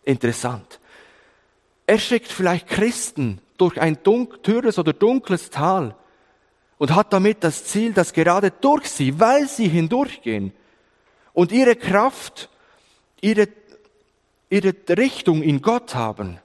Interessant. 0.04 0.80
Er 1.86 2.00
schickt 2.00 2.28
vielleicht 2.28 2.67
Christen 2.67 3.39
durch 3.58 3.80
ein 3.80 3.98
dürres 4.04 4.80
oder 4.80 4.93
dunkles 4.93 5.50
Tal, 5.50 5.96
und 6.84 6.96
hat 6.96 7.13
damit 7.13 7.46
das 7.46 7.63
Ziel, 7.63 7.93
dass 7.93 8.12
gerade 8.12 8.52
durch 8.52 8.89
sie, 8.89 9.17
weil 9.17 9.48
sie 9.48 9.69
hindurchgehen 9.69 10.52
und 11.32 11.54
ihre 11.54 11.78
Kraft, 11.78 12.50
ihre, 13.22 13.48
ihre 14.54 14.76
Richtung 14.96 15.42
in 15.42 15.63
Gott 15.63 15.96
haben, 15.96 16.38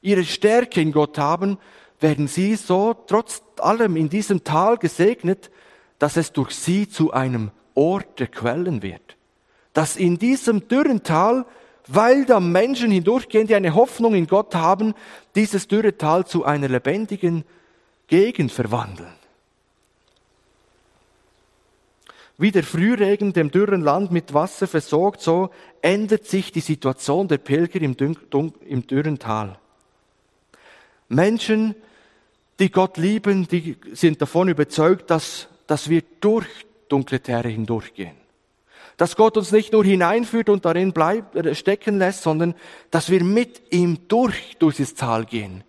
ihre 0.00 0.24
Stärke 0.24 0.80
in 0.80 0.90
Gott 0.90 1.18
haben, 1.18 1.58
werden 2.00 2.28
sie 2.28 2.56
so 2.56 2.94
trotz 3.06 3.42
allem 3.58 3.96
in 3.96 4.08
diesem 4.08 4.42
Tal 4.42 4.78
gesegnet, 4.78 5.50
dass 5.98 6.16
es 6.16 6.32
durch 6.32 6.52
sie 6.52 6.88
zu 6.88 7.12
einem 7.12 7.50
Ort 7.74 8.20
der 8.20 8.28
Quellen 8.28 8.82
wird. 8.82 9.18
Dass 9.74 9.98
in 9.98 10.16
diesem 10.16 10.66
dürren 10.66 11.02
Tal, 11.02 11.44
weil 11.86 12.24
da 12.24 12.40
Menschen 12.40 12.90
hindurchgehen, 12.90 13.46
die 13.46 13.54
eine 13.54 13.74
Hoffnung 13.74 14.14
in 14.14 14.26
Gott 14.26 14.54
haben, 14.54 14.94
dieses 15.34 15.68
dürre 15.68 15.98
Tal 15.98 16.26
zu 16.26 16.46
einer 16.46 16.68
lebendigen 16.68 17.44
Gegend 18.06 18.50
verwandeln. 18.50 19.12
Wie 22.40 22.52
der 22.52 22.64
Frühregen 22.64 23.34
dem 23.34 23.50
dürren 23.50 23.82
Land 23.82 24.12
mit 24.12 24.32
Wasser 24.32 24.66
versorgt, 24.66 25.20
so 25.20 25.50
ändert 25.82 26.24
sich 26.24 26.50
die 26.52 26.60
Situation 26.60 27.28
der 27.28 27.36
Pilger 27.36 27.82
im, 27.82 27.94
im 28.66 28.86
dürren 28.86 29.18
Tal. 29.18 29.58
Menschen, 31.10 31.74
die 32.58 32.70
Gott 32.70 32.96
lieben, 32.96 33.46
die 33.46 33.76
sind 33.92 34.22
davon 34.22 34.48
überzeugt, 34.48 35.10
dass, 35.10 35.48
dass 35.66 35.90
wir 35.90 36.02
durch 36.22 36.46
dunkle 36.88 37.20
Täre 37.20 37.48
hindurchgehen. 37.48 38.16
Dass 38.96 39.16
Gott 39.16 39.36
uns 39.36 39.52
nicht 39.52 39.74
nur 39.74 39.84
hineinführt 39.84 40.48
und 40.48 40.64
darin 40.64 40.94
bleibt, 40.94 41.36
äh, 41.36 41.54
stecken 41.54 41.98
lässt, 41.98 42.22
sondern 42.22 42.54
dass 42.90 43.10
wir 43.10 43.22
mit 43.22 43.60
ihm 43.70 44.08
durch, 44.08 44.56
durch 44.58 44.76
dieses 44.76 44.94
Tal 44.94 45.26
gehen. 45.26 45.62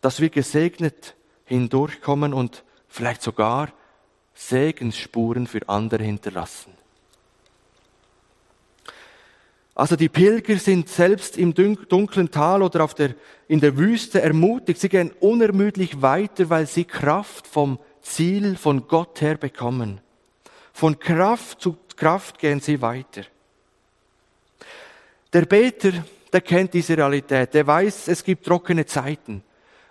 Dass 0.00 0.20
wir 0.20 0.30
gesegnet 0.30 1.16
hindurchkommen 1.44 2.34
und 2.34 2.62
vielleicht 2.86 3.22
sogar 3.22 3.72
Segensspuren 4.38 5.48
für 5.48 5.68
andere 5.68 6.04
hinterlassen. 6.04 6.72
Also 9.74 9.96
die 9.96 10.08
Pilger 10.08 10.56
sind 10.58 10.88
selbst 10.88 11.36
im 11.36 11.54
dunklen 11.54 12.30
Tal 12.30 12.62
oder 12.62 12.84
auf 12.84 12.94
der, 12.94 13.14
in 13.48 13.60
der 13.60 13.76
Wüste 13.76 14.22
ermutigt. 14.22 14.80
Sie 14.80 14.88
gehen 14.88 15.10
unermüdlich 15.20 16.02
weiter, 16.02 16.48
weil 16.50 16.66
sie 16.66 16.84
Kraft 16.84 17.48
vom 17.48 17.80
Ziel 18.00 18.56
von 18.56 18.86
Gott 18.86 19.20
her 19.20 19.36
bekommen. 19.36 20.00
Von 20.72 20.98
Kraft 20.98 21.60
zu 21.60 21.76
Kraft 21.96 22.38
gehen 22.38 22.60
sie 22.60 22.80
weiter. 22.80 23.22
Der 25.32 25.46
Beter, 25.46 25.92
der 26.32 26.40
kennt 26.40 26.74
diese 26.74 26.96
Realität. 26.96 27.54
Der 27.54 27.66
weiß, 27.66 28.06
es 28.06 28.22
gibt 28.22 28.46
trockene 28.46 28.86
Zeiten. 28.86 29.42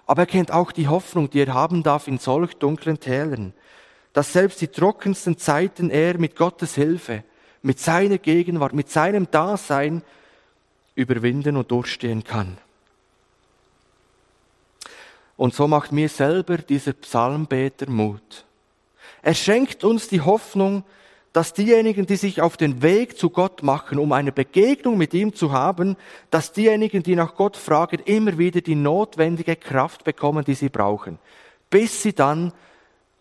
Aber 0.06 0.22
er 0.22 0.28
kennt 0.28 0.52
auch 0.52 0.72
die 0.72 0.88
Hoffnung, 0.88 1.30
die 1.30 1.42
er 1.42 1.54
haben 1.54 1.84
darf 1.84 2.08
in 2.08 2.18
solch 2.18 2.54
dunklen 2.56 3.00
Tälern 3.00 3.54
dass 4.18 4.34
selbst 4.34 4.62
die 4.62 4.68
trockensten 4.68 5.38
Zeiten 5.38 5.92
er 5.92 6.18
mit 6.18 6.36
Gottes 6.36 6.74
Hilfe, 6.74 7.24
mit 7.62 7.78
seiner 7.78 8.18
Gegenwart, 8.18 8.74
mit 8.74 8.90
seinem 8.90 9.30
Dasein 9.30 10.02
überwinden 10.96 11.56
und 11.56 11.70
durchstehen 11.70 12.24
kann. 12.24 12.58
Und 15.36 15.54
so 15.54 15.68
macht 15.68 15.92
mir 15.92 16.10
selber 16.10 16.58
dieser 16.58 16.94
Psalmbeter 16.94 17.88
Mut. 17.92 18.44
Er 19.22 19.36
schenkt 19.36 19.84
uns 19.84 20.08
die 20.08 20.22
Hoffnung, 20.22 20.84
dass 21.32 21.54
diejenigen, 21.54 22.08
die 22.08 22.16
sich 22.16 22.42
auf 22.42 22.58
den 22.58 22.82
Weg 22.82 23.20
zu 23.20 23.30
Gott 23.30 23.62
machen, 23.62 24.00
um 24.00 24.12
eine 24.14 24.32
Begegnung 24.32 24.98
mit 24.98 25.14
ihm 25.14 25.36
zu 25.36 25.52
haben, 25.52 25.96
dass 26.32 26.54
diejenigen, 26.54 27.04
die 27.04 27.16
nach 27.16 27.36
Gott 27.36 27.56
fragen, 27.56 28.00
immer 28.06 28.40
wieder 28.40 28.62
die 28.62 28.74
notwendige 28.74 29.56
Kraft 29.56 30.04
bekommen, 30.06 30.44
die 30.44 30.56
sie 30.56 30.70
brauchen, 30.70 31.20
bis 31.70 32.02
sie 32.02 32.14
dann 32.14 32.52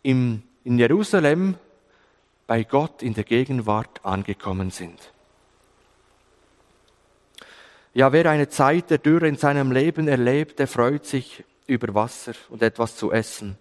im 0.02 0.42
in 0.66 0.78
Jerusalem 0.78 1.54
bei 2.48 2.64
Gott 2.64 3.00
in 3.00 3.14
der 3.14 3.22
Gegenwart 3.22 4.04
angekommen 4.04 4.70
sind. 4.70 5.12
Ja, 7.94 8.12
wer 8.12 8.28
eine 8.28 8.48
Zeit 8.48 8.90
der 8.90 8.98
Dürre 8.98 9.28
in 9.28 9.36
seinem 9.36 9.70
Leben 9.70 10.08
erlebt, 10.08 10.58
der 10.58 10.66
freut 10.66 11.06
sich 11.06 11.44
über 11.68 11.94
Wasser 11.94 12.32
und 12.50 12.62
etwas 12.62 12.96
zu 12.96 13.12
essen. 13.12 13.56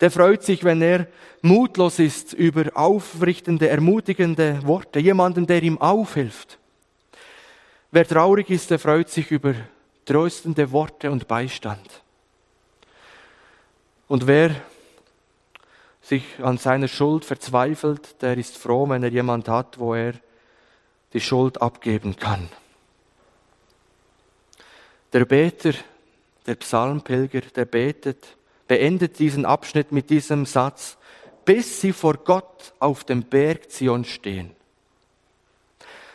Der 0.00 0.10
freut 0.10 0.42
sich, 0.42 0.64
wenn 0.64 0.80
er 0.80 1.06
mutlos 1.42 1.98
ist 1.98 2.32
über 2.32 2.64
aufrichtende, 2.74 3.68
ermutigende 3.68 4.66
Worte, 4.66 5.00
jemanden, 5.00 5.46
der 5.46 5.62
ihm 5.62 5.78
aufhilft. 5.78 6.58
Wer 7.90 8.08
traurig 8.08 8.48
ist, 8.48 8.70
der 8.70 8.78
freut 8.78 9.10
sich 9.10 9.30
über 9.30 9.54
tröstende 10.06 10.72
Worte 10.72 11.10
und 11.10 11.28
Beistand. 11.28 12.02
Und 14.08 14.26
wer 14.26 14.50
sich 16.08 16.24
an 16.42 16.56
seiner 16.56 16.88
Schuld 16.88 17.26
verzweifelt, 17.26 18.22
der 18.22 18.38
ist 18.38 18.56
froh, 18.56 18.88
wenn 18.88 19.02
er 19.02 19.10
jemand 19.10 19.46
hat, 19.46 19.78
wo 19.78 19.94
er 19.94 20.14
die 21.12 21.20
Schuld 21.20 21.60
abgeben 21.60 22.16
kann. 22.16 22.48
Der 25.12 25.26
Beter, 25.26 25.74
der 26.46 26.54
Psalmpilger, 26.54 27.42
der 27.42 27.66
betet, 27.66 28.36
beendet 28.66 29.18
diesen 29.18 29.44
Abschnitt 29.44 29.92
mit 29.92 30.08
diesem 30.08 30.46
Satz, 30.46 30.96
bis 31.44 31.80
sie 31.80 31.92
vor 31.92 32.14
Gott 32.14 32.72
auf 32.78 33.04
dem 33.04 33.22
Berg 33.22 33.70
Zion 33.70 34.04
stehen. 34.04 34.52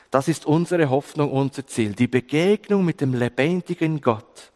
Das 0.10 0.27
ist 0.27 0.45
unsere 0.45 0.89
Hoffnung, 0.89 1.32
unser 1.32 1.65
Ziel, 1.67 1.93
die 1.93 2.08
Begegnung 2.08 2.84
mit 2.86 3.01
dem 3.01 3.13
lebendigen 3.13 4.01
Gott. 4.01 4.51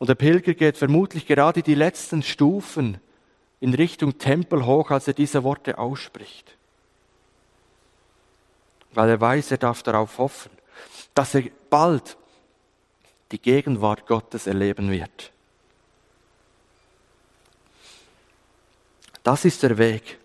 Und 0.00 0.08
der 0.08 0.14
Pilger 0.14 0.54
geht 0.54 0.78
vermutlich 0.78 1.26
gerade 1.26 1.62
die 1.62 1.74
letzten 1.74 2.22
Stufen 2.22 2.98
in 3.60 3.74
Richtung 3.74 4.16
Tempel 4.16 4.64
hoch, 4.64 4.90
als 4.90 5.06
er 5.06 5.12
diese 5.12 5.44
Worte 5.44 5.76
ausspricht. 5.76 6.56
Weil 8.94 9.10
er 9.10 9.20
weiß, 9.20 9.50
er 9.50 9.58
darf 9.58 9.82
darauf 9.82 10.16
hoffen, 10.16 10.50
dass 11.12 11.34
er 11.34 11.42
bald 11.68 12.16
die 13.30 13.38
Gegenwart 13.38 14.06
Gottes 14.06 14.46
erleben 14.46 14.90
wird. 14.90 15.32
Das 19.22 19.44
ist 19.44 19.62
der 19.62 19.76
Weg. 19.76 20.18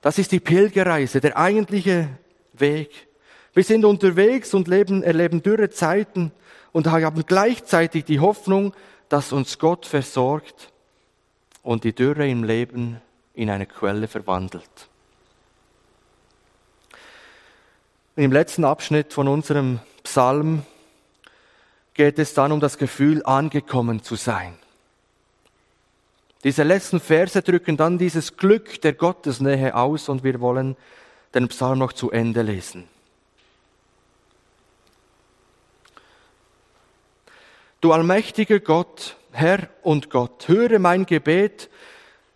Das 0.00 0.18
ist 0.18 0.32
die 0.32 0.40
Pilgerreise, 0.40 1.20
der 1.20 1.36
eigentliche 1.36 2.08
Weg. 2.54 3.06
Wir 3.54 3.62
sind 3.62 3.84
unterwegs 3.84 4.52
und 4.52 4.66
leben, 4.66 5.04
erleben 5.04 5.44
dürre 5.44 5.70
Zeiten 5.70 6.32
und 6.72 6.86
haben 6.86 7.24
gleichzeitig 7.26 8.04
die 8.04 8.20
Hoffnung, 8.20 8.74
dass 9.08 9.32
uns 9.32 9.58
Gott 9.58 9.86
versorgt 9.86 10.70
und 11.62 11.84
die 11.84 11.94
Dürre 11.94 12.28
im 12.28 12.44
Leben 12.44 13.00
in 13.34 13.50
eine 13.50 13.66
Quelle 13.66 14.08
verwandelt. 14.08 14.88
Im 18.16 18.32
letzten 18.32 18.64
Abschnitt 18.64 19.12
von 19.12 19.28
unserem 19.28 19.80
Psalm 20.02 20.62
geht 21.94 22.18
es 22.18 22.34
dann 22.34 22.52
um 22.52 22.60
das 22.60 22.78
Gefühl, 22.78 23.22
angekommen 23.24 24.02
zu 24.02 24.14
sein. 24.14 24.54
Diese 26.44 26.62
letzten 26.62 27.00
Verse 27.00 27.42
drücken 27.42 27.76
dann 27.76 27.98
dieses 27.98 28.36
Glück 28.36 28.80
der 28.80 28.94
Gottesnähe 28.94 29.74
aus 29.74 30.08
und 30.08 30.24
wir 30.24 30.40
wollen 30.40 30.76
den 31.34 31.48
Psalm 31.48 31.78
noch 31.78 31.92
zu 31.92 32.10
Ende 32.10 32.42
lesen. 32.42 32.88
Du 37.80 37.92
allmächtiger 37.92 38.60
Gott, 38.60 39.16
Herr 39.32 39.68
und 39.82 40.10
Gott, 40.10 40.48
höre 40.48 40.78
mein 40.78 41.06
Gebet, 41.06 41.70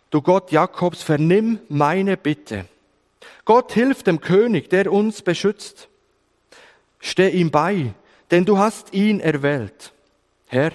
du 0.09 0.23
Gott 0.23 0.51
Jakobs, 0.51 1.03
vernimm 1.03 1.59
meine 1.69 2.17
Bitte. 2.17 2.65
Gott 3.43 3.71
hilft 3.71 4.07
dem 4.07 4.21
König, 4.21 4.71
der 4.71 4.91
uns 4.91 5.21
beschützt. 5.21 5.87
Steh 6.99 7.29
ihm 7.29 7.51
bei, 7.51 7.93
denn 8.31 8.45
du 8.45 8.57
hast 8.57 8.93
ihn 8.95 9.19
erwählt. 9.19 9.93
Herr, 10.47 10.71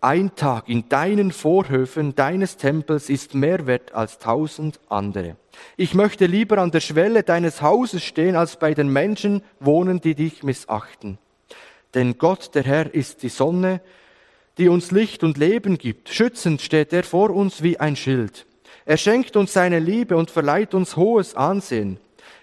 ein 0.00 0.36
Tag 0.36 0.68
in 0.68 0.88
deinen 0.88 1.32
Vorhöfen 1.32 2.14
deines 2.14 2.56
Tempels 2.56 3.10
ist 3.10 3.34
mehr 3.34 3.66
wert 3.66 3.92
als 3.92 4.20
tausend 4.20 4.78
andere. 4.88 5.36
Ich 5.76 5.94
möchte 5.94 6.26
lieber 6.26 6.58
an 6.58 6.70
der 6.70 6.80
Schwelle 6.80 7.24
deines 7.24 7.60
Hauses 7.60 8.04
stehen, 8.04 8.36
als 8.36 8.56
bei 8.56 8.72
den 8.72 8.88
Menschen 8.88 9.42
wohnen, 9.58 10.00
die 10.00 10.14
dich 10.14 10.44
missachten. 10.44 11.18
Denn 11.94 12.18
Gott, 12.18 12.54
der 12.54 12.62
Herr, 12.62 12.94
ist 12.94 13.24
die 13.24 13.28
Sonne, 13.28 13.80
die 14.58 14.68
uns 14.68 14.90
Licht 14.90 15.24
und 15.24 15.38
Leben 15.38 15.78
gibt. 15.78 16.08
Schützend 16.08 16.60
steht 16.60 16.92
er 16.92 17.04
vor 17.04 17.30
uns 17.30 17.62
wie 17.62 17.80
ein 17.80 17.96
Schild. 17.96 18.46
Er 18.84 18.96
schenkt 18.96 19.36
uns 19.36 19.52
seine 19.52 19.78
Liebe 19.78 20.16
und 20.16 20.30
verleiht 20.30 20.74
uns 20.74 20.96
hohes 20.96 21.34
Ansehen. 21.34 21.98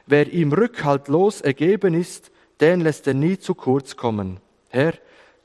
Wer 0.06 0.32
ihm 0.32 0.54
rückhaltlos 0.54 1.41
ergeben 1.41 1.93
ist, 1.93 2.32
den 2.62 2.82
lässt 2.82 3.08
er 3.08 3.13
nie 3.13 3.38
zu 3.38 3.54
kurz 3.56 3.95
kommen. 3.95 4.39
Herr, 4.69 4.93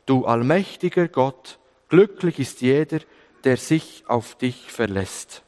du 0.06 0.24
allmächtiger 0.24 1.08
Gott, 1.08 1.58
glücklich 1.88 2.38
ist 2.38 2.60
jeder, 2.60 3.00
der 3.44 3.56
sich 3.56 4.04
auf 4.06 4.36
dich 4.36 4.72
verlässt. 4.72 5.42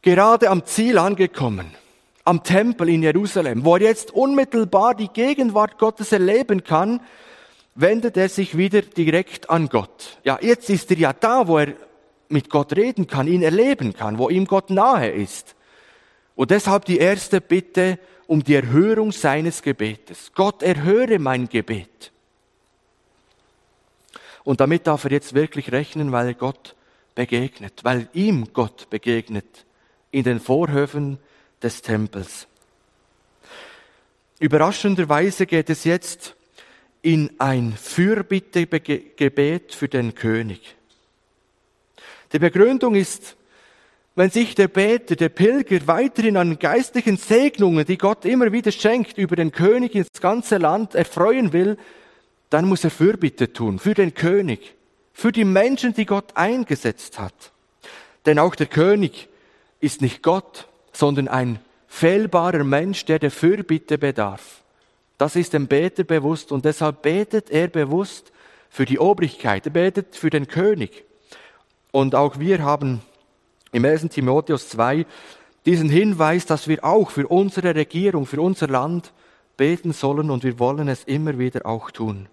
Gerade 0.00 0.50
am 0.50 0.64
Ziel 0.64 0.98
angekommen, 0.98 1.70
am 2.24 2.42
Tempel 2.42 2.88
in 2.88 3.02
Jerusalem, 3.02 3.64
wo 3.64 3.76
er 3.76 3.82
jetzt 3.82 4.10
unmittelbar 4.10 4.94
die 4.94 5.08
Gegenwart 5.08 5.78
Gottes 5.78 6.10
erleben 6.10 6.64
kann, 6.64 7.00
wendet 7.74 8.16
er 8.16 8.28
sich 8.28 8.56
wieder 8.56 8.82
direkt 8.82 9.50
an 9.50 9.68
Gott. 9.68 10.18
Ja, 10.24 10.38
jetzt 10.40 10.68
ist 10.70 10.90
er 10.90 10.98
ja 10.98 11.12
da, 11.12 11.46
wo 11.48 11.58
er 11.58 11.74
mit 12.28 12.50
Gott 12.50 12.74
reden 12.76 13.06
kann, 13.06 13.26
ihn 13.26 13.42
erleben 13.42 13.92
kann, 13.92 14.18
wo 14.18 14.28
ihm 14.28 14.46
Gott 14.46 14.70
nahe 14.70 15.10
ist. 15.10 15.54
Und 16.34 16.50
deshalb 16.50 16.86
die 16.86 16.98
erste 16.98 17.40
Bitte 17.40 17.98
um 18.26 18.42
die 18.42 18.54
Erhörung 18.54 19.12
seines 19.12 19.62
Gebetes. 19.62 20.32
Gott 20.34 20.62
erhöre 20.62 21.18
mein 21.18 21.48
Gebet. 21.48 22.12
Und 24.44 24.60
damit 24.60 24.86
darf 24.86 25.04
er 25.04 25.12
jetzt 25.12 25.34
wirklich 25.34 25.70
rechnen, 25.70 26.12
weil 26.12 26.28
er 26.28 26.34
Gott 26.34 26.74
begegnet, 27.14 27.84
weil 27.84 28.08
ihm 28.12 28.52
Gott 28.52 28.88
begegnet 28.90 29.66
in 30.10 30.24
den 30.24 30.40
Vorhöfen 30.40 31.18
des 31.62 31.82
Tempels. 31.82 32.48
Überraschenderweise 34.40 35.46
geht 35.46 35.70
es 35.70 35.84
jetzt 35.84 36.34
in 37.02 37.30
ein 37.38 37.74
Fürbittegebet 37.76 39.74
für 39.74 39.88
den 39.88 40.14
König. 40.14 40.76
Die 42.32 42.38
Begründung 42.38 42.94
ist, 42.94 43.36
wenn 44.14 44.30
sich 44.30 44.54
der 44.54 44.68
Beter, 44.68 45.16
der 45.16 45.28
Pilger 45.28 45.86
weiterhin 45.86 46.36
an 46.36 46.58
geistlichen 46.58 47.16
Segnungen, 47.16 47.84
die 47.84 47.98
Gott 47.98 48.24
immer 48.24 48.52
wieder 48.52 48.70
schenkt, 48.70 49.18
über 49.18 49.36
den 49.36 49.52
König 49.52 49.94
ins 49.94 50.20
ganze 50.20 50.58
Land 50.58 50.94
erfreuen 50.94 51.52
will, 51.52 51.76
dann 52.50 52.66
muss 52.66 52.84
er 52.84 52.90
Fürbitte 52.90 53.52
tun 53.52 53.78
für 53.78 53.94
den 53.94 54.14
König, 54.14 54.74
für 55.12 55.32
die 55.32 55.44
Menschen, 55.44 55.94
die 55.94 56.06
Gott 56.06 56.36
eingesetzt 56.36 57.18
hat. 57.18 57.52
Denn 58.26 58.38
auch 58.38 58.54
der 58.54 58.66
König 58.66 59.28
ist 59.80 60.02
nicht 60.02 60.22
Gott, 60.22 60.68
sondern 60.92 61.28
ein 61.28 61.58
fehlbarer 61.88 62.64
Mensch, 62.64 63.06
der 63.06 63.18
der 63.18 63.30
Fürbitte 63.30 63.98
bedarf. 63.98 64.61
Das 65.22 65.36
ist 65.36 65.52
dem 65.52 65.68
Beter 65.68 66.02
bewusst 66.02 66.50
und 66.50 66.64
deshalb 66.64 67.02
betet 67.02 67.48
er 67.48 67.68
bewusst 67.68 68.32
für 68.68 68.86
die 68.86 68.98
Obrigkeit, 68.98 69.64
er 69.64 69.70
betet 69.70 70.16
für 70.16 70.30
den 70.30 70.48
König. 70.48 71.04
Und 71.92 72.16
auch 72.16 72.40
wir 72.40 72.64
haben 72.64 73.02
im 73.70 73.84
1. 73.84 74.08
Timotheus 74.08 74.68
2 74.70 75.06
diesen 75.64 75.88
Hinweis, 75.88 76.44
dass 76.44 76.66
wir 76.66 76.84
auch 76.84 77.12
für 77.12 77.28
unsere 77.28 77.72
Regierung, 77.72 78.26
für 78.26 78.40
unser 78.40 78.66
Land 78.66 79.12
beten 79.56 79.92
sollen 79.92 80.28
und 80.28 80.42
wir 80.42 80.58
wollen 80.58 80.88
es 80.88 81.04
immer 81.04 81.38
wieder 81.38 81.66
auch 81.66 81.92
tun. 81.92 82.26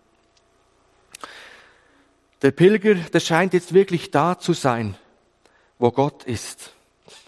Der 2.42 2.50
Pilger, 2.50 2.96
der 2.96 3.20
scheint 3.20 3.54
jetzt 3.54 3.72
wirklich 3.72 4.10
da 4.10 4.40
zu 4.40 4.54
sein, 4.54 4.98
wo 5.78 5.92
Gott 5.92 6.24
ist. 6.24 6.74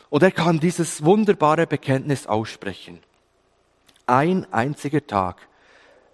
Und 0.10 0.24
er 0.24 0.32
kann 0.32 0.60
dieses 0.60 1.06
wunderbare 1.06 1.68
Bekenntnis 1.68 2.26
aussprechen. 2.26 2.98
Ein 4.08 4.52
einziger 4.52 5.06
Tag 5.06 5.48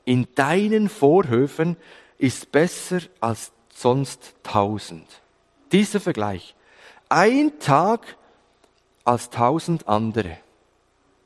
in 0.08 0.26
deinen 0.36 0.88
Vorhöfen 0.88 1.76
ist 2.18 2.54
besser 2.54 3.02
als 3.20 3.52
sonst 3.74 4.36
tausend. 4.42 5.06
Dieser 5.74 6.00
Vergleich. 6.00 6.56
Ein 7.10 7.60
Tag 7.60 8.16
als 9.04 9.30
tausend 9.30 9.88
andere. 9.90 10.38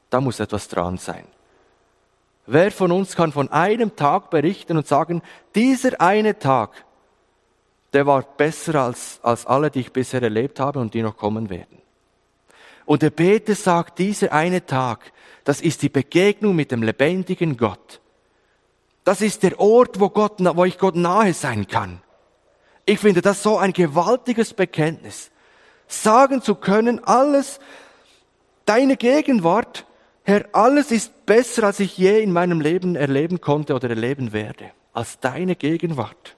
Da 0.10 0.20
muss 0.20 0.40
etwas 0.40 0.68
dran 0.68 0.98
sein. 0.98 1.26
Wer 2.48 2.72
von 2.72 2.92
uns 2.92 3.16
kann 3.16 3.32
von 3.32 3.50
einem 3.50 3.96
Tag 3.96 4.32
berichten 4.32 4.78
und 4.78 4.88
sagen, 4.88 5.22
dieser 5.54 6.02
eine 6.02 6.40
Tag, 6.40 6.72
der 7.94 8.08
war 8.08 8.24
besser 8.24 8.82
als, 8.82 9.20
als 9.22 9.46
alle, 9.46 9.70
die 9.70 9.82
ich 9.82 9.94
bisher 9.94 10.24
erlebt 10.24 10.60
habe 10.60 10.80
und 10.80 10.96
die 10.96 11.04
noch 11.04 11.18
kommen 11.18 11.52
werden. 11.52 11.78
Und 12.86 13.04
der 13.04 13.12
Beter 13.12 13.54
sagt, 13.54 14.00
dieser 14.00 14.34
eine 14.34 14.66
Tag, 14.66 15.14
das 15.44 15.62
ist 15.62 15.84
die 15.84 15.90
Begegnung 15.90 16.56
mit 16.56 16.72
dem 16.72 16.82
lebendigen 16.82 17.58
Gott. 17.58 18.01
Das 19.04 19.22
ist 19.22 19.44
der 19.44 19.60
Ort, 19.60 20.00
wo, 20.00 20.10
Gott, 20.10 20.40
wo 20.40 20.66
ich 20.66 20.78
Gott 20.78 20.96
nahe 20.96 21.34
sein 21.34 21.68
kann. 21.68 22.02
Ich 22.86 23.00
finde 23.00 23.22
das 23.22 23.42
so 23.42 23.58
ein 23.58 23.74
gewaltiges 23.74 24.54
Bekenntnis. 24.54 25.32
Sagen 25.88 26.42
zu 26.42 26.56
können, 26.56 27.04
alles, 27.04 27.60
deine 28.66 28.98
Gegenwart, 28.98 29.86
Herr, 30.24 30.46
alles 30.54 30.92
ist 30.92 31.26
besser, 31.26 31.64
als 31.64 31.80
ich 31.80 31.98
je 31.98 32.22
in 32.22 32.32
meinem 32.32 32.62
Leben 32.62 32.96
erleben 32.96 33.42
konnte 33.42 33.74
oder 33.74 33.90
erleben 33.90 34.34
werde, 34.34 34.72
als 34.94 35.20
deine 35.20 35.56
Gegenwart. 35.56 36.36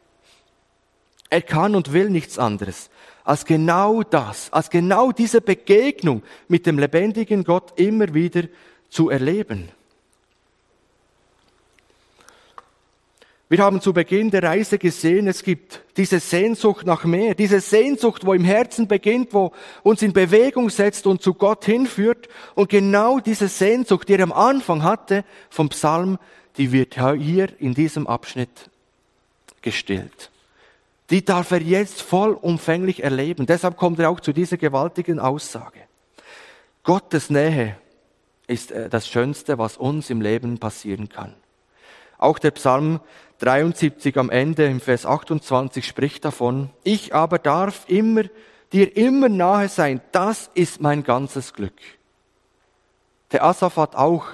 Er 1.30 1.42
kann 1.42 1.76
und 1.76 1.92
will 1.92 2.10
nichts 2.10 2.40
anderes, 2.40 2.90
als 3.24 3.46
genau 3.46 4.04
das, 4.04 4.54
als 4.54 4.70
genau 4.70 5.12
diese 5.12 5.42
Begegnung 5.42 6.24
mit 6.48 6.66
dem 6.66 6.80
lebendigen 6.80 7.44
Gott 7.44 7.78
immer 7.80 8.14
wieder 8.14 8.44
zu 8.90 9.10
erleben. 9.10 9.70
Wir 13.54 13.64
haben 13.64 13.82
zu 13.82 13.94
Beginn 13.94 14.32
der 14.32 14.42
Reise 14.42 14.80
gesehen, 14.80 15.28
es 15.28 15.44
gibt 15.44 15.84
diese 15.96 16.20
Sehnsucht 16.20 16.88
nach 16.88 17.04
mehr, 17.04 17.36
diese 17.36 17.60
Sehnsucht, 17.60 18.26
wo 18.26 18.34
im 18.34 18.44
Herzen 18.44 18.88
beginnt, 18.88 19.32
wo 19.32 19.52
uns 19.84 20.02
in 20.02 20.12
Bewegung 20.12 20.72
setzt 20.72 21.06
und 21.06 21.22
zu 21.22 21.36
Gott 21.36 21.64
hinführt. 21.64 22.30
Und 22.56 22.70
genau 22.70 23.20
diese 23.20 23.48
Sehnsucht, 23.48 24.10
die 24.10 24.14
er 24.14 24.24
am 24.24 24.32
Anfang 24.32 24.82
hatte 24.82 25.24
vom 25.52 25.70
Psalm, 25.70 26.18
die 26.58 26.72
wird 26.72 26.96
hier 26.96 27.50
in 27.60 27.76
diesem 27.76 28.08
Abschnitt 28.08 28.72
gestillt. 29.62 30.32
Die 31.12 31.24
darf 31.24 31.52
er 31.52 31.62
jetzt 31.62 32.02
vollumfänglich 32.02 33.04
erleben. 33.04 33.46
Deshalb 33.46 33.78
kommt 33.78 34.00
er 34.00 34.10
auch 34.10 34.20
zu 34.20 34.34
dieser 34.34 34.58
gewaltigen 34.58 35.20
Aussage. 35.20 35.82
Gottes 36.82 37.30
Nähe 37.30 37.78
ist 38.48 38.72
äh, 38.72 38.90
das 38.90 39.08
Schönste, 39.08 39.60
was 39.60 39.78
uns 39.78 40.10
im 40.10 40.22
Leben 40.22 40.58
passieren 40.58 41.08
kann. 41.08 41.36
Auch 42.24 42.40
der 42.40 42.52
Psalm 42.52 43.02
73 43.40 44.18
am 44.18 44.30
Ende 44.30 44.66
im 44.66 44.80
Vers 44.80 45.06
28 45.06 45.86
spricht 45.86 46.26
davon, 46.26 46.70
ich 46.84 47.14
aber 47.14 47.40
darf 47.40 47.86
immer, 47.88 48.24
dir 48.72 48.96
immer 48.96 49.30
nahe 49.30 49.68
sein, 49.70 50.02
das 50.12 50.50
ist 50.54 50.82
mein 50.82 51.04
ganzes 51.04 51.54
Glück. 51.54 51.74
Der 53.32 53.44
Asaf 53.44 53.78
hat 53.78 53.96
auch 53.96 54.26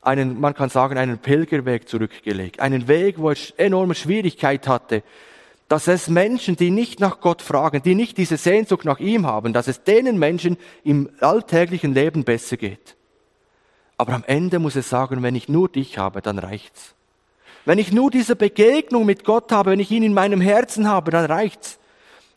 einen, 0.00 0.40
man 0.40 0.54
kann 0.54 0.70
sagen, 0.70 0.96
einen 0.96 1.18
Pilgerweg 1.18 1.88
zurückgelegt. 1.88 2.60
Einen 2.60 2.88
Weg, 2.88 3.18
wo 3.18 3.30
er 3.30 3.36
enorme 3.56 3.94
Schwierigkeit 3.94 4.66
hatte, 4.66 5.02
dass 5.68 5.86
es 5.86 6.08
Menschen, 6.08 6.56
die 6.56 6.70
nicht 6.70 6.98
nach 6.98 7.20
Gott 7.20 7.42
fragen, 7.42 7.82
die 7.82 7.94
nicht 7.94 8.16
diese 8.16 8.38
Sehnsucht 8.38 8.84
nach 8.84 9.00
ihm 9.00 9.26
haben, 9.26 9.52
dass 9.52 9.68
es 9.68 9.84
denen 9.84 10.18
Menschen 10.18 10.56
im 10.82 11.10
alltäglichen 11.20 11.92
Leben 11.92 12.24
besser 12.24 12.56
geht. 12.56 12.96
Aber 13.98 14.14
am 14.14 14.24
Ende 14.26 14.60
muss 14.60 14.76
er 14.76 14.82
sagen, 14.82 15.22
wenn 15.22 15.34
ich 15.34 15.48
nur 15.48 15.68
dich 15.68 15.98
habe, 15.98 16.22
dann 16.22 16.38
reicht's. 16.38 16.94
Wenn 17.68 17.76
ich 17.76 17.92
nur 17.92 18.10
diese 18.10 18.34
Begegnung 18.34 19.04
mit 19.04 19.24
Gott 19.24 19.52
habe, 19.52 19.72
wenn 19.72 19.78
ich 19.78 19.90
ihn 19.90 20.02
in 20.02 20.14
meinem 20.14 20.40
Herzen 20.40 20.88
habe, 20.88 21.10
dann 21.10 21.26
reicht's. 21.26 21.78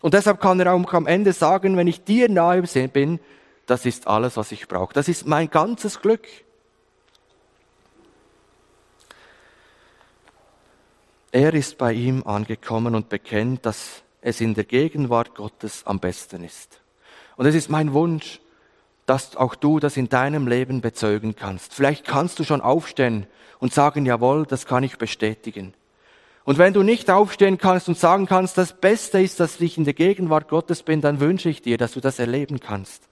Und 0.01 0.13
deshalb 0.13 0.41
kann 0.41 0.59
er 0.59 0.73
auch 0.73 0.93
am 0.93 1.07
Ende 1.07 1.31
sagen, 1.31 1.77
wenn 1.77 1.87
ich 1.87 2.03
dir 2.03 2.27
nahe 2.27 2.63
bin, 2.89 3.17
das 3.65 3.85
ist 3.85 4.07
alles, 4.07 4.35
was 4.35 4.51
ich 4.51 4.67
brauche. 4.67 4.93
Das 4.93 5.07
ist 5.07 5.25
mein 5.25 5.49
ganzes 5.49 6.01
Glück. 6.01 6.27
Er 11.31 11.53
ist 11.53 11.77
bei 11.77 11.93
ihm 11.93 12.23
angekommen 12.27 12.93
und 12.93 13.07
bekennt, 13.07 13.65
dass 13.65 14.03
es 14.19 14.41
in 14.41 14.53
der 14.53 14.65
Gegenwart 14.65 15.33
Gottes 15.33 15.83
am 15.85 16.01
besten 16.01 16.43
ist. 16.43 16.81
Und 17.37 17.45
es 17.45 17.55
ist 17.55 17.69
mein 17.69 17.93
Wunsch, 17.93 18.41
dass 19.05 19.35
auch 19.35 19.55
du 19.55 19.79
das 19.79 19.97
in 19.97 20.09
deinem 20.09 20.47
Leben 20.47 20.81
bezeugen 20.81 21.35
kannst. 21.35 21.73
Vielleicht 21.73 22.05
kannst 22.05 22.39
du 22.39 22.43
schon 22.43 22.61
aufstehen 22.61 23.25
und 23.59 23.73
sagen, 23.73 24.05
jawohl, 24.05 24.45
das 24.45 24.65
kann 24.65 24.83
ich 24.83 24.97
bestätigen. 24.97 25.73
Und 26.43 26.57
wenn 26.57 26.73
du 26.73 26.83
nicht 26.83 27.09
aufstehen 27.09 27.57
kannst 27.57 27.87
und 27.87 27.97
sagen 27.97 28.25
kannst, 28.25 28.57
das 28.57 28.73
Beste 28.73 29.21
ist, 29.21 29.39
dass 29.39 29.61
ich 29.61 29.77
in 29.77 29.85
der 29.85 29.93
Gegenwart 29.93 30.49
Gottes 30.49 30.83
bin, 30.83 31.01
dann 31.01 31.19
wünsche 31.19 31.49
ich 31.49 31.61
dir, 31.61 31.77
dass 31.77 31.93
du 31.93 31.99
das 31.99 32.19
erleben 32.19 32.59
kannst. 32.59 33.03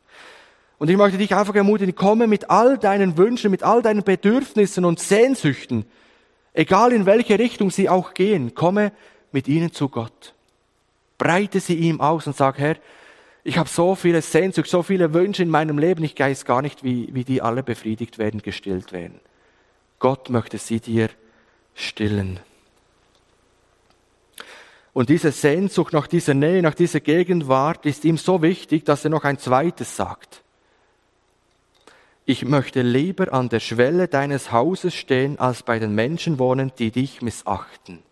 Und 0.79 0.89
ich 0.89 0.97
möchte 0.97 1.17
dich 1.17 1.35
einfach 1.35 1.55
ermutigen, 1.55 1.93
komme 1.93 2.25
mit 2.25 2.49
all 2.49 2.77
deinen 2.77 3.17
Wünschen, 3.17 3.51
mit 3.51 3.63
all 3.63 3.81
deinen 3.81 4.03
Bedürfnissen 4.03 4.85
und 4.85 4.99
Sehnsüchten 4.99 5.85
Egal 6.53 6.91
in 6.93 7.05
welche 7.05 7.37
Richtung 7.37 7.71
sie 7.71 7.89
auch 7.89 8.13
gehen, 8.13 8.55
komme 8.55 8.91
mit 9.31 9.47
ihnen 9.47 9.71
zu 9.71 9.89
Gott. 9.89 10.33
Breite 11.17 11.59
sie 11.59 11.75
ihm 11.75 12.01
aus 12.01 12.27
und 12.27 12.35
sag, 12.35 12.57
Herr, 12.57 12.75
ich 13.49 13.57
habe 13.57 13.69
so 13.69 13.95
viele 13.95 14.21
Sehnsucht, 14.21 14.69
so 14.69 14.83
viele 14.83 15.13
Wünsche 15.13 15.43
in 15.43 15.49
meinem 15.49 15.77
Leben, 15.77 16.03
ich 16.03 16.17
weiß 16.17 16.45
gar 16.45 16.61
nicht, 16.61 16.83
wie, 16.83 17.09
wie 17.13 17.23
die 17.23 17.41
alle 17.41 17.63
befriedigt 17.63 18.17
werden, 18.17 18.41
gestillt 18.41 18.91
werden. 18.91 19.19
Gott 19.99 20.29
möchte 20.29 20.57
sie 20.57 20.79
dir 20.79 21.09
stillen. 21.75 22.39
Und 24.93 25.09
diese 25.09 25.31
Sehnsucht 25.31 25.93
nach 25.93 26.07
dieser 26.07 26.33
Nähe, 26.33 26.61
nach 26.61 26.75
dieser 26.75 26.99
Gegenwart 26.99 27.85
ist 27.85 28.05
ihm 28.05 28.17
so 28.17 28.41
wichtig, 28.41 28.85
dass 28.85 29.03
er 29.03 29.11
noch 29.11 29.23
ein 29.23 29.37
zweites 29.37 29.95
sagt 29.95 30.43
ich 32.29 32.45
möchte 32.45 32.83
lieber 32.83 33.33
an 33.33 33.49
der 33.49 33.59
Schwelle 33.59 34.07
deines 34.07 34.51
Hauses 34.51 34.93
stehen, 34.93 35.39
als 35.39 35.63
bei 35.63 35.79
den 35.79 35.95
Menschen 35.95 36.37
wohnen, 36.37 36.71
die 36.77 36.91
dich 36.91 37.23
missachten. 37.23 38.03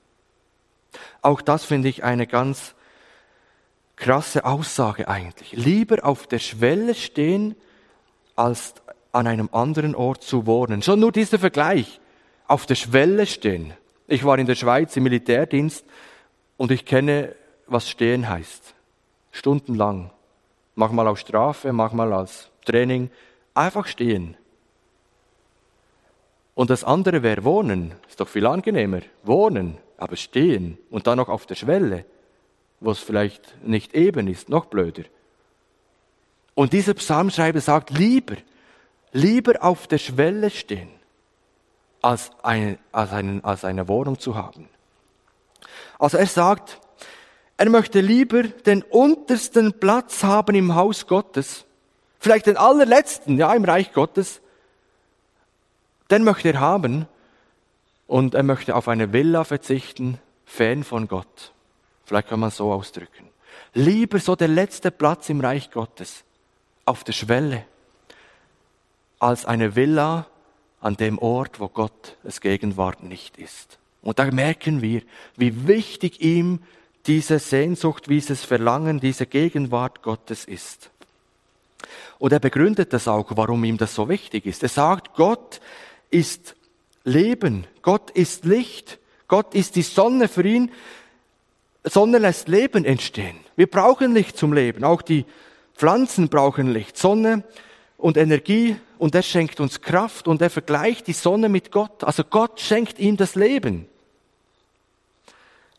Auch 1.21 1.39
das 1.39 1.65
finde 1.65 1.89
ich 1.89 2.03
eine 2.03 2.25
ganz 2.25 2.73
krasse 3.97 4.45
Aussage 4.45 5.09
eigentlich. 5.09 5.51
Lieber 5.51 6.05
auf 6.05 6.27
der 6.27 6.39
Schwelle 6.39 6.95
stehen, 6.95 7.55
als 8.35 8.75
an 9.11 9.27
einem 9.27 9.49
anderen 9.51 9.95
Ort 9.95 10.23
zu 10.23 10.45
wohnen. 10.45 10.81
Schon 10.81 11.01
nur 11.01 11.11
dieser 11.11 11.39
Vergleich. 11.39 11.99
Auf 12.47 12.65
der 12.65 12.75
Schwelle 12.75 13.25
stehen. 13.25 13.73
Ich 14.07 14.23
war 14.23 14.39
in 14.39 14.45
der 14.45 14.55
Schweiz 14.55 14.95
im 14.95 15.03
Militärdienst 15.03 15.85
und 16.55 16.71
ich 16.71 16.85
kenne, 16.85 17.35
was 17.65 17.89
stehen 17.89 18.29
heißt. 18.29 18.73
Stundenlang. 19.31 20.11
Manchmal 20.75 21.07
auf 21.07 21.17
Strafe, 21.17 21.73
manchmal 21.73 22.13
als 22.13 22.49
Training. 22.63 23.09
Einfach 23.53 23.87
stehen. 23.87 24.37
Und 26.53 26.69
das 26.69 26.83
andere 26.83 27.23
wäre 27.23 27.43
wohnen. 27.43 27.95
Ist 28.07 28.21
doch 28.21 28.27
viel 28.27 28.45
angenehmer. 28.45 29.01
Wohnen, 29.23 29.77
aber 29.97 30.15
stehen 30.15 30.77
und 30.89 31.07
dann 31.07 31.17
noch 31.17 31.29
auf 31.29 31.45
der 31.47 31.55
Schwelle, 31.55 32.05
wo 32.79 32.91
es 32.91 32.99
vielleicht 32.99 33.63
nicht 33.63 33.93
eben 33.93 34.27
ist, 34.27 34.49
noch 34.49 34.65
blöder. 34.65 35.03
Und 36.53 36.73
dieser 36.73 36.93
Psalmschreiber 36.93 37.61
sagt, 37.61 37.91
lieber, 37.91 38.35
lieber 39.11 39.63
auf 39.63 39.87
der 39.87 39.97
Schwelle 39.97 40.49
stehen, 40.49 40.89
als 42.01 42.31
eine, 42.43 42.77
als, 42.91 43.11
einen, 43.11 43.43
als 43.43 43.65
eine 43.65 43.87
Wohnung 43.87 44.19
zu 44.19 44.35
haben. 44.35 44.69
Also 45.99 46.17
er 46.17 46.27
sagt, 46.27 46.79
er 47.57 47.69
möchte 47.69 48.01
lieber 48.01 48.43
den 48.43 48.83
untersten 48.83 49.73
Platz 49.79 50.23
haben 50.23 50.55
im 50.55 50.75
Haus 50.75 51.07
Gottes, 51.07 51.65
vielleicht 52.19 52.45
den 52.45 52.57
allerletzten, 52.57 53.37
ja, 53.37 53.53
im 53.53 53.65
Reich 53.65 53.93
Gottes, 53.93 54.41
den 56.11 56.23
möchte 56.23 56.49
er 56.49 56.59
haben 56.59 57.07
und 58.05 58.35
er 58.35 58.43
möchte 58.43 58.75
auf 58.75 58.87
eine 58.87 59.11
Villa 59.11 59.43
verzichten, 59.43 60.19
fern 60.45 60.83
von 60.83 61.07
Gott. 61.07 61.53
Vielleicht 62.07 62.29
kann 62.29 62.39
man 62.39 62.51
so 62.51 62.71
ausdrücken. 62.71 63.27
Lieber 63.73 64.19
so 64.19 64.37
der 64.37 64.47
letzte 64.47 64.91
Platz 64.91 65.27
im 65.27 65.41
Reich 65.41 65.71
Gottes, 65.71 66.23
auf 66.85 67.03
der 67.03 67.11
Schwelle, 67.11 67.65
als 69.19 69.45
eine 69.45 69.75
Villa 69.75 70.25
an 70.79 70.95
dem 70.95 71.19
Ort, 71.19 71.59
wo 71.59 71.67
Gott 71.67 72.15
es 72.23 72.39
Gegenwart 72.39 73.03
nicht 73.03 73.37
ist. 73.37 73.77
Und 74.01 74.19
da 74.19 74.31
merken 74.31 74.81
wir, 74.81 75.01
wie 75.35 75.67
wichtig 75.67 76.21
ihm 76.21 76.59
diese 77.07 77.39
Sehnsucht, 77.39 78.05
dieses 78.07 78.45
Verlangen, 78.45 79.01
diese 79.01 79.25
Gegenwart 79.25 80.01
Gottes 80.01 80.45
ist. 80.45 80.91
Und 82.19 82.31
er 82.31 82.39
begründet 82.39 82.93
das 82.93 83.09
auch, 83.09 83.25
warum 83.35 83.65
ihm 83.65 83.77
das 83.77 83.93
so 83.93 84.07
wichtig 84.07 84.45
ist. 84.45 84.63
Er 84.63 84.69
sagt, 84.69 85.13
Gott 85.15 85.59
ist 86.09 86.55
Leben, 87.03 87.67
Gott 87.81 88.11
ist 88.11 88.45
Licht, 88.45 88.97
Gott 89.27 89.53
ist 89.55 89.75
die 89.75 89.81
Sonne 89.81 90.29
für 90.29 90.47
ihn. 90.47 90.71
Sonne 91.89 92.17
lässt 92.17 92.47
Leben 92.47 92.85
entstehen. 92.85 93.37
Wir 93.55 93.67
brauchen 93.67 94.13
Licht 94.13 94.37
zum 94.37 94.53
Leben. 94.53 94.83
Auch 94.83 95.01
die 95.01 95.25
Pflanzen 95.75 96.29
brauchen 96.29 96.71
Licht. 96.71 96.97
Sonne 96.97 97.43
und 97.97 98.17
Energie 98.17 98.77
und 98.97 99.15
er 99.15 99.23
schenkt 99.23 99.59
uns 99.59 99.81
Kraft 99.81 100.27
und 100.27 100.41
er 100.41 100.49
vergleicht 100.49 101.07
die 101.07 101.13
Sonne 101.13 101.49
mit 101.49 101.71
Gott. 101.71 102.03
Also 102.03 102.23
Gott 102.23 102.59
schenkt 102.59 102.99
ihm 102.99 103.17
das 103.17 103.35
Leben. 103.35 103.87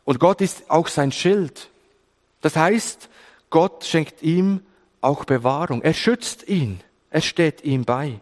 Und 0.05 0.19
Gott 0.19 0.41
ist 0.41 0.69
auch 0.69 0.87
sein 0.87 1.11
Schild. 1.11 1.69
Das 2.41 2.55
heißt, 2.55 3.09
Gott 3.49 3.83
schenkt 3.85 4.23
ihm 4.23 4.61
auch 5.01 5.25
Bewahrung. 5.25 5.81
Er 5.81 5.93
schützt 5.93 6.47
ihn. 6.47 6.81
Er 7.09 7.21
steht 7.21 7.63
ihm 7.63 7.85
bei. 7.85 8.19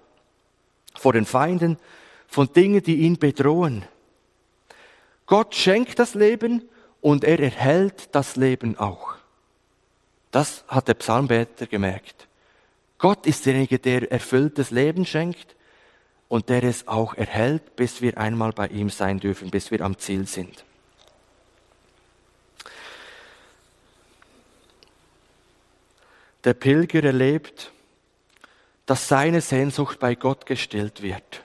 Vor 0.96 1.14
den 1.14 1.26
Feinden, 1.26 1.78
von 2.28 2.52
Dingen, 2.52 2.82
die 2.84 2.98
ihn 2.98 3.18
bedrohen. 3.18 3.86
Gott 5.26 5.56
schenkt 5.56 6.00
das 6.00 6.16
Leben 6.16 6.64
und 7.08 7.24
er 7.24 7.40
erhält 7.40 8.14
das 8.14 8.36
Leben 8.36 8.78
auch. 8.78 9.16
Das 10.32 10.66
hat 10.68 10.90
der 10.90 10.94
Psalmbeter 10.96 11.66
gemerkt. 11.66 12.28
Gott 12.98 13.26
ist 13.26 13.46
derjenige, 13.46 13.80
der 13.80 14.12
erfülltes 14.12 14.72
Leben 14.72 15.06
schenkt 15.06 15.56
und 16.28 16.50
der 16.50 16.66
es 16.66 16.90
auch 16.90 17.14
erhält, 17.14 17.78
bis 17.78 18.02
wir 18.02 18.18
einmal 18.18 18.52
bei 18.52 18.68
ihm 18.68 18.90
sein 18.90 19.22
dürfen, 19.22 19.52
bis 19.52 19.72
wir 19.72 19.80
am 19.80 19.98
Ziel 19.98 20.28
sind. 20.28 20.66
der 26.44 26.54
Pilger 26.54 27.04
erlebt, 27.04 27.72
dass 28.86 29.08
seine 29.08 29.40
Sehnsucht 29.42 30.00
bei 30.00 30.16
Gott 30.16 30.46
gestillt 30.46 31.02
wird. 31.02 31.44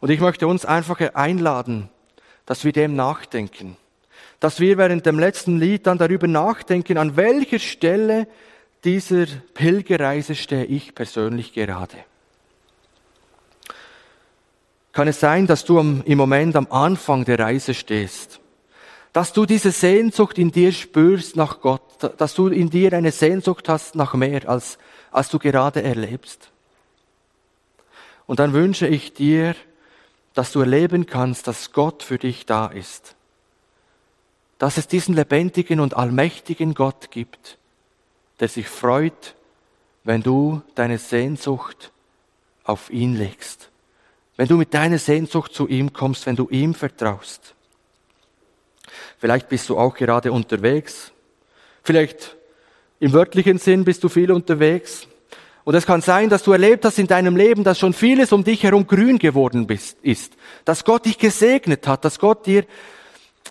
Und 0.00 0.10
ich 0.10 0.20
möchte 0.20 0.46
uns 0.46 0.64
einfach 0.66 1.00
einladen, 1.14 1.90
dass 2.48 2.64
wir 2.64 2.72
dem 2.72 2.96
nachdenken, 2.96 3.76
dass 4.40 4.58
wir 4.58 4.78
während 4.78 5.04
dem 5.04 5.18
letzten 5.18 5.58
Lied 5.58 5.86
dann 5.86 5.98
darüber 5.98 6.26
nachdenken, 6.26 6.96
an 6.96 7.14
welcher 7.14 7.58
Stelle 7.58 8.26
dieser 8.84 9.26
Pilgerreise 9.52 10.34
stehe 10.34 10.64
ich 10.64 10.94
persönlich 10.94 11.52
gerade. 11.52 11.98
Kann 14.92 15.08
es 15.08 15.20
sein, 15.20 15.46
dass 15.46 15.66
du 15.66 15.78
im 15.78 16.16
Moment 16.16 16.56
am 16.56 16.68
Anfang 16.70 17.26
der 17.26 17.38
Reise 17.38 17.74
stehst? 17.74 18.40
dass 19.12 19.32
du 19.32 19.46
diese 19.46 19.72
Sehnsucht 19.72 20.38
in 20.38 20.52
dir 20.52 20.70
spürst 20.70 21.34
nach 21.34 21.60
Gott, 21.60 21.82
dass 22.18 22.34
du 22.34 22.46
in 22.48 22.70
dir 22.70 22.92
eine 22.92 23.10
Sehnsucht 23.10 23.68
hast 23.68 23.96
nach 23.96 24.14
mehr, 24.14 24.48
als, 24.48 24.78
als 25.10 25.28
du 25.28 25.40
gerade 25.40 25.82
erlebst. 25.82 26.52
Und 28.26 28.38
dann 28.38 28.52
wünsche 28.52 28.86
ich 28.86 29.14
dir, 29.14 29.56
dass 30.38 30.52
du 30.52 30.60
erleben 30.60 31.06
kannst, 31.06 31.48
dass 31.48 31.72
Gott 31.72 32.04
für 32.04 32.16
dich 32.16 32.46
da 32.46 32.66
ist. 32.66 33.16
Dass 34.58 34.76
es 34.76 34.86
diesen 34.86 35.16
lebendigen 35.16 35.80
und 35.80 35.96
allmächtigen 35.96 36.74
Gott 36.74 37.10
gibt, 37.10 37.58
der 38.38 38.46
sich 38.46 38.68
freut, 38.68 39.34
wenn 40.04 40.22
du 40.22 40.62
deine 40.76 40.98
Sehnsucht 40.98 41.90
auf 42.62 42.88
ihn 42.90 43.16
legst. 43.16 43.70
Wenn 44.36 44.46
du 44.46 44.56
mit 44.56 44.72
deiner 44.74 44.98
Sehnsucht 44.98 45.52
zu 45.52 45.66
ihm 45.66 45.92
kommst, 45.92 46.26
wenn 46.26 46.36
du 46.36 46.48
ihm 46.50 46.72
vertraust. 46.72 47.56
Vielleicht 49.18 49.48
bist 49.48 49.68
du 49.68 49.76
auch 49.76 49.96
gerade 49.96 50.30
unterwegs. 50.30 51.10
Vielleicht 51.82 52.36
im 53.00 53.12
wörtlichen 53.12 53.58
Sinn 53.58 53.84
bist 53.84 54.04
du 54.04 54.08
viel 54.08 54.30
unterwegs. 54.30 55.08
Und 55.68 55.74
es 55.74 55.84
kann 55.84 56.00
sein, 56.00 56.30
dass 56.30 56.44
du 56.44 56.52
erlebt 56.52 56.86
hast 56.86 56.98
in 56.98 57.06
deinem 57.06 57.36
Leben, 57.36 57.62
dass 57.62 57.78
schon 57.78 57.92
vieles 57.92 58.32
um 58.32 58.42
dich 58.42 58.62
herum 58.62 58.86
grün 58.86 59.18
geworden 59.18 59.68
ist. 60.00 60.32
Dass 60.64 60.82
Gott 60.82 61.04
dich 61.04 61.18
gesegnet 61.18 61.86
hat, 61.86 62.06
dass 62.06 62.18
Gott 62.18 62.46
dir 62.46 62.64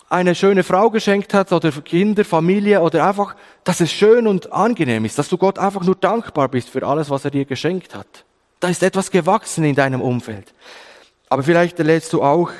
eine 0.08 0.34
schöne 0.34 0.64
Frau 0.64 0.90
geschenkt 0.90 1.32
hat 1.32 1.52
oder 1.52 1.70
Kinder, 1.70 2.24
Familie 2.24 2.80
oder 2.80 3.06
einfach, 3.06 3.36
dass 3.62 3.78
es 3.78 3.92
schön 3.92 4.26
und 4.26 4.52
angenehm 4.52 5.04
ist, 5.04 5.16
dass 5.16 5.28
du 5.28 5.38
Gott 5.38 5.60
einfach 5.60 5.84
nur 5.84 5.94
dankbar 5.94 6.48
bist 6.48 6.70
für 6.70 6.84
alles, 6.84 7.08
was 7.08 7.24
er 7.24 7.30
dir 7.30 7.44
geschenkt 7.44 7.94
hat. 7.94 8.24
Da 8.58 8.66
ist 8.66 8.82
etwas 8.82 9.12
gewachsen 9.12 9.62
in 9.62 9.76
deinem 9.76 10.00
Umfeld. 10.00 10.52
Aber 11.28 11.44
vielleicht 11.44 11.78
erlebst 11.78 12.12
du 12.12 12.24
auch, 12.24 12.50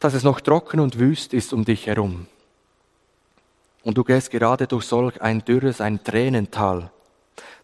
dass 0.00 0.12
es 0.12 0.22
noch 0.22 0.38
trocken 0.38 0.80
und 0.80 0.98
wüst 0.98 1.32
ist 1.32 1.54
um 1.54 1.64
dich 1.64 1.86
herum. 1.86 2.26
Und 3.84 3.96
du 3.96 4.04
gehst 4.04 4.30
gerade 4.30 4.66
durch 4.66 4.84
solch 4.84 5.18
ein 5.22 5.42
dürres, 5.46 5.80
ein 5.80 6.04
Tränental. 6.04 6.90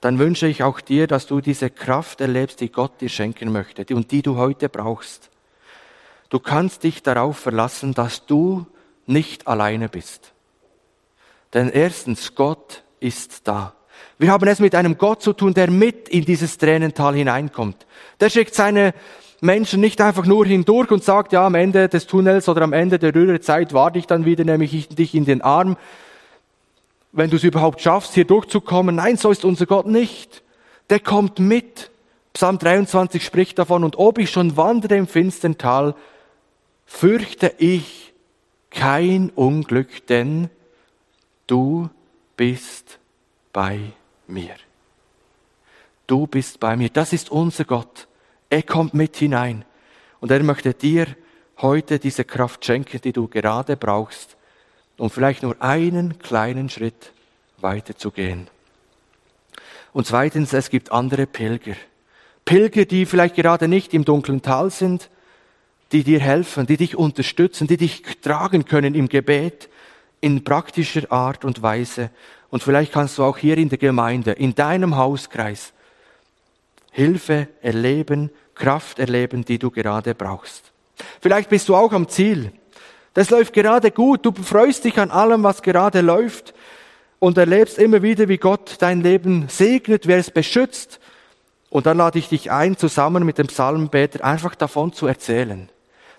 Dann 0.01 0.19
wünsche 0.19 0.47
ich 0.47 0.63
auch 0.63 0.81
dir, 0.81 1.07
dass 1.07 1.27
du 1.27 1.41
diese 1.41 1.71
Kraft 1.71 2.21
erlebst, 2.21 2.61
die 2.61 2.71
Gott 2.71 3.01
dir 3.01 3.09
schenken 3.09 3.53
möchte 3.53 3.95
und 3.95 4.11
die 4.11 4.23
du 4.23 4.37
heute 4.37 4.69
brauchst. 4.69 5.31
Du 6.29 6.39
kannst 6.39 6.83
dich 6.83 7.03
darauf 7.03 7.39
verlassen, 7.39 7.95
dass 7.95 8.27
du 8.27 8.67
nicht 9.07 9.47
alleine 9.47 9.89
bist. 9.89 10.33
Denn 11.55 11.71
erstens, 11.71 12.35
Gott 12.35 12.83
ist 13.01 13.47
da. 13.47 13.75
Wir 14.19 14.31
haben 14.31 14.49
es 14.49 14.59
mit 14.59 14.75
einem 14.75 14.99
Gott 14.99 15.23
zu 15.23 15.33
tun, 15.33 15.55
der 15.55 15.71
mit 15.71 16.09
in 16.09 16.25
dieses 16.25 16.59
Tränental 16.59 17.15
hineinkommt. 17.15 17.87
Der 18.21 18.31
schickt 18.31 18.55
seine 18.55 18.95
Menschen 19.41 19.81
nicht 19.81 20.01
einfach 20.01 20.25
nur 20.25 20.47
hindurch 20.47 20.91
und 20.91 21.05
sagt, 21.05 21.33
ja, 21.33 21.47
am 21.47 21.55
Ende 21.55 21.89
des 21.89 22.07
Tunnels 22.07 22.49
oder 22.49 22.63
am 22.63 22.73
Ende 22.73 22.99
der 22.99 23.15
Rührzeit 23.15 23.73
warte 23.75 23.99
ich 23.99 24.07
dann 24.07 24.25
wieder, 24.25 24.45
nehme 24.45 24.65
ich 24.65 24.89
dich 24.89 25.15
in 25.15 25.27
den 25.27 25.43
Arm, 25.43 25.77
wenn 27.17 27.31
du 27.31 27.37
es 27.37 27.45
überhaupt 27.45 27.81
schaffst, 27.81 28.15
hier 28.15 28.27
durchzukommen. 28.27 28.97
Nein, 28.97 29.17
so 29.17 29.31
ist 29.31 29.45
unser 29.45 29.67
Gott 29.67 29.87
nicht. 29.87 30.43
Der 30.91 31.01
kommt 31.01 31.39
mit. 31.39 31.91
Psalm 32.35 32.59
23 32.59 33.25
spricht 33.25 33.59
davon, 33.59 33.83
und 33.83 33.97
ob 33.97 34.19
ich 34.19 34.31
schon 34.31 34.57
wandere 34.59 34.97
im 34.97 35.07
finstern 35.07 35.57
Tal, 35.57 35.95
fürchte 36.85 37.55
ich 37.57 38.13
kein 38.71 39.31
Unglück, 39.31 40.07
denn 40.07 40.51
du 41.47 41.89
bist 42.37 42.99
bei 43.55 43.81
mir. 44.27 44.55
Du 46.07 46.27
bist 46.27 46.61
bei 46.61 46.77
mir. 46.77 46.91
Das 46.91 47.15
ist 47.15 47.31
unser 47.31 47.65
Gott. 47.65 48.07
Er 48.51 48.63
kommt 48.63 48.93
mit 48.93 49.17
hinein. 49.17 49.65
Und 50.21 50.31
er 50.31 50.43
möchte 50.43 50.75
dir 50.75 51.07
heute 51.63 51.99
diese 51.99 52.25
Kraft 52.25 52.65
schenken, 52.65 53.01
die 53.01 53.13
du 53.13 53.29
gerade 53.29 53.77
brauchst, 53.77 54.36
um 54.99 55.11
vielleicht 55.11 55.43
nur 55.43 55.61
einen 55.61 56.19
kleinen 56.19 56.69
Schritt 56.69 57.13
weiterzugehen. 57.59 58.49
Und 59.93 60.07
zweitens, 60.07 60.53
es 60.53 60.71
gibt 60.71 60.93
andere 60.93 61.27
Pilger. 61.27 61.75
Pilger, 62.45 62.85
die 62.85 63.07
vielleicht 63.07 63.35
gerade 63.35 63.69
nicht 63.69 63.95
im 63.95 64.05
dunklen 64.05 64.43
Tal 64.43 64.71
sind, 64.71 65.11
die 65.93 66.05
dir 66.05 66.21
helfen, 66.21 66.67
die 66.67 66.77
dich 66.77 66.97
unterstützen, 66.97 67.67
die 67.67 67.77
dich 67.77 68.03
tragen 68.21 68.65
können 68.65 68.95
im 68.95 69.09
Gebet, 69.09 69.69
in 70.21 70.45
praktischer 70.45 71.11
Art 71.13 71.45
und 71.45 71.63
Weise. 71.63 72.11
Und 72.51 72.63
vielleicht 72.63 72.93
kannst 72.93 73.19
du 73.19 73.25
auch 73.25 73.39
hier 73.39 73.59
in 73.59 73.69
der 73.69 73.79
Gemeinde, 73.79 74.33
in 74.33 74.55
deinem 74.55 74.97
Hauskreis, 74.97 75.73
Hilfe 76.91 77.49
erleben, 77.61 78.31
Kraft 78.55 78.99
erleben, 78.99 79.45
die 79.45 79.59
du 79.59 79.71
gerade 79.71 80.15
brauchst. 80.15 80.73
Vielleicht 81.21 81.51
bist 81.51 81.69
du 81.69 81.77
auch 81.77 81.93
am 81.93 82.09
Ziel. 82.09 82.53
Das 83.17 83.31
läuft 83.31 83.55
gerade 83.55 83.91
gut. 83.91 84.27
Du 84.27 84.33
freust 84.33 84.85
dich 84.85 84.99
an 84.99 85.11
allem, 85.11 85.43
was 85.43 85.63
gerade 85.63 86.03
läuft 86.03 86.53
und 87.19 87.39
erlebst 87.39 87.79
immer 87.79 88.03
wieder, 88.03 88.29
wie 88.29 88.37
Gott 88.37 88.77
dein 88.79 89.01
Leben 89.01 89.47
segnet, 89.49 90.07
wer 90.07 90.19
es 90.19 90.31
beschützt. 90.31 91.01
Und 91.71 91.87
dann 91.87 91.97
lade 91.97 92.19
ich 92.19 92.29
dich 92.29 92.51
ein, 92.51 92.77
zusammen 92.77 93.25
mit 93.25 93.39
dem 93.39 93.47
Psalmbeter 93.47 94.23
einfach 94.23 94.55
davon 94.55 94.93
zu 94.93 95.07
erzählen 95.07 95.71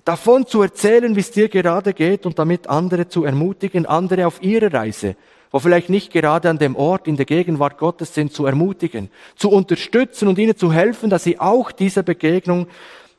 davon 0.07 0.47
zu 0.47 0.61
erzählen, 0.61 1.15
wie 1.17 1.19
es 1.19 1.31
dir 1.31 1.49
gerade 1.49 1.93
geht 1.93 2.25
und 2.25 2.39
damit 2.39 2.67
andere 2.67 3.09
zu 3.09 3.25
ermutigen, 3.25 3.85
andere 3.85 4.25
auf 4.25 4.41
ihre 4.41 4.71
Reise, 4.71 5.17
wo 5.51 5.59
vielleicht 5.59 5.89
nicht 5.89 6.13
gerade 6.13 6.49
an 6.49 6.57
dem 6.57 6.77
Ort 6.77 7.09
in 7.09 7.17
der 7.17 7.25
Gegenwart 7.25 7.77
Gottes 7.77 8.13
sind, 8.13 8.31
zu 8.31 8.45
ermutigen, 8.45 9.09
zu 9.35 9.49
unterstützen 9.49 10.29
und 10.29 10.39
ihnen 10.39 10.55
zu 10.55 10.71
helfen, 10.71 11.09
dass 11.09 11.25
sie 11.25 11.39
auch 11.39 11.73
diese 11.73 12.03
Begegnung 12.03 12.67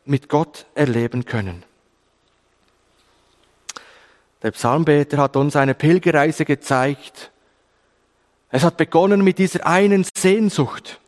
mit 0.07 0.31
Gott 0.31 0.65
erleben 0.75 1.27
können. 1.27 1.68
Der 4.43 4.53
Psalmbeter 4.53 5.19
hat 5.19 5.37
uns 5.37 5.57
eine 5.57 5.75
Pilgerreise 5.75 6.45
gezeigt. 6.45 7.31
Es 8.51 8.63
hat 8.63 8.77
begonnen 8.77 9.23
mit 9.23 9.39
dieser 9.39 9.67
einen 9.67 10.07
Sehnsucht 10.17 11.01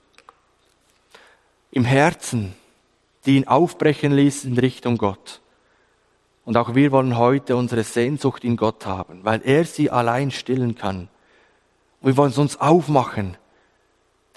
im 1.71 1.85
Herzen, 1.85 2.55
die 3.25 3.37
ihn 3.37 3.47
aufbrechen 3.47 4.13
ließ 4.13 4.45
in 4.45 4.59
Richtung 4.59 4.99
Gott. 4.99 5.41
Und 6.45 6.57
auch 6.57 6.75
wir 6.75 6.91
wollen 6.91 7.17
heute 7.17 7.57
unsere 7.57 7.85
Sehnsucht 7.85 8.43
in 8.45 8.57
Gott 8.57 8.85
haben, 8.87 9.25
weil 9.25 9.41
er 9.45 9.65
sie 9.65 9.91
allein 9.91 10.33
stillen 10.33 10.75
kann. 10.75 11.09
Wir 12.01 12.17
wollen 12.17 12.33
uns 12.33 12.61
aufmachen, 12.61 13.37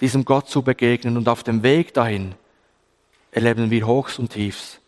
diesem 0.00 0.24
Gott 0.24 0.48
zu 0.48 0.62
begegnen 0.62 1.16
und 1.16 1.28
auf 1.28 1.42
dem 1.42 1.62
Weg 1.62 1.94
dahin 1.94 2.34
erleben 3.32 3.70
wir 3.70 3.86
Hochs 3.86 4.18
und 4.18 4.30
Tiefs. 4.30 4.80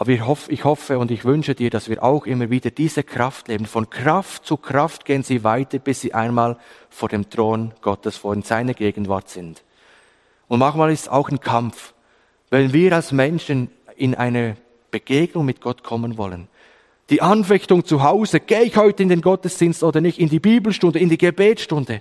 Aber 0.00 0.12
ich 0.12 0.64
hoffe 0.64 0.98
und 0.98 1.10
ich 1.10 1.26
wünsche 1.26 1.54
dir, 1.54 1.68
dass 1.68 1.90
wir 1.90 2.02
auch 2.02 2.24
immer 2.24 2.48
wieder 2.48 2.70
diese 2.70 3.02
Kraft 3.02 3.48
leben. 3.48 3.66
Von 3.66 3.90
Kraft 3.90 4.46
zu 4.46 4.56
Kraft 4.56 5.04
gehen 5.04 5.22
sie 5.22 5.44
weiter, 5.44 5.78
bis 5.78 6.00
sie 6.00 6.14
einmal 6.14 6.56
vor 6.88 7.10
dem 7.10 7.28
Thron 7.28 7.74
Gottes, 7.82 8.16
vor 8.16 8.32
in 8.32 8.40
seiner 8.40 8.72
Gegenwart 8.72 9.28
sind. 9.28 9.62
Und 10.48 10.60
manchmal 10.60 10.90
ist 10.90 11.02
es 11.02 11.08
auch 11.08 11.28
ein 11.28 11.40
Kampf, 11.40 11.92
wenn 12.48 12.72
wir 12.72 12.94
als 12.94 13.12
Menschen 13.12 13.70
in 13.94 14.14
eine 14.14 14.56
Begegnung 14.90 15.44
mit 15.44 15.60
Gott 15.60 15.82
kommen 15.82 16.16
wollen. 16.16 16.48
Die 17.10 17.20
Anfechtung 17.20 17.84
zu 17.84 18.02
Hause, 18.02 18.40
gehe 18.40 18.62
ich 18.62 18.78
heute 18.78 19.02
in 19.02 19.10
den 19.10 19.20
Gottesdienst 19.20 19.82
oder 19.82 20.00
nicht, 20.00 20.18
in 20.18 20.30
die 20.30 20.40
Bibelstunde, 20.40 20.98
in 20.98 21.10
die 21.10 21.18
Gebetsstunde, 21.18 22.00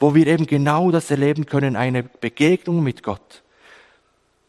wo 0.00 0.16
wir 0.16 0.26
eben 0.26 0.46
genau 0.46 0.90
das 0.90 1.12
erleben 1.12 1.46
können, 1.46 1.76
eine 1.76 2.02
Begegnung 2.02 2.82
mit 2.82 3.04
Gott. 3.04 3.44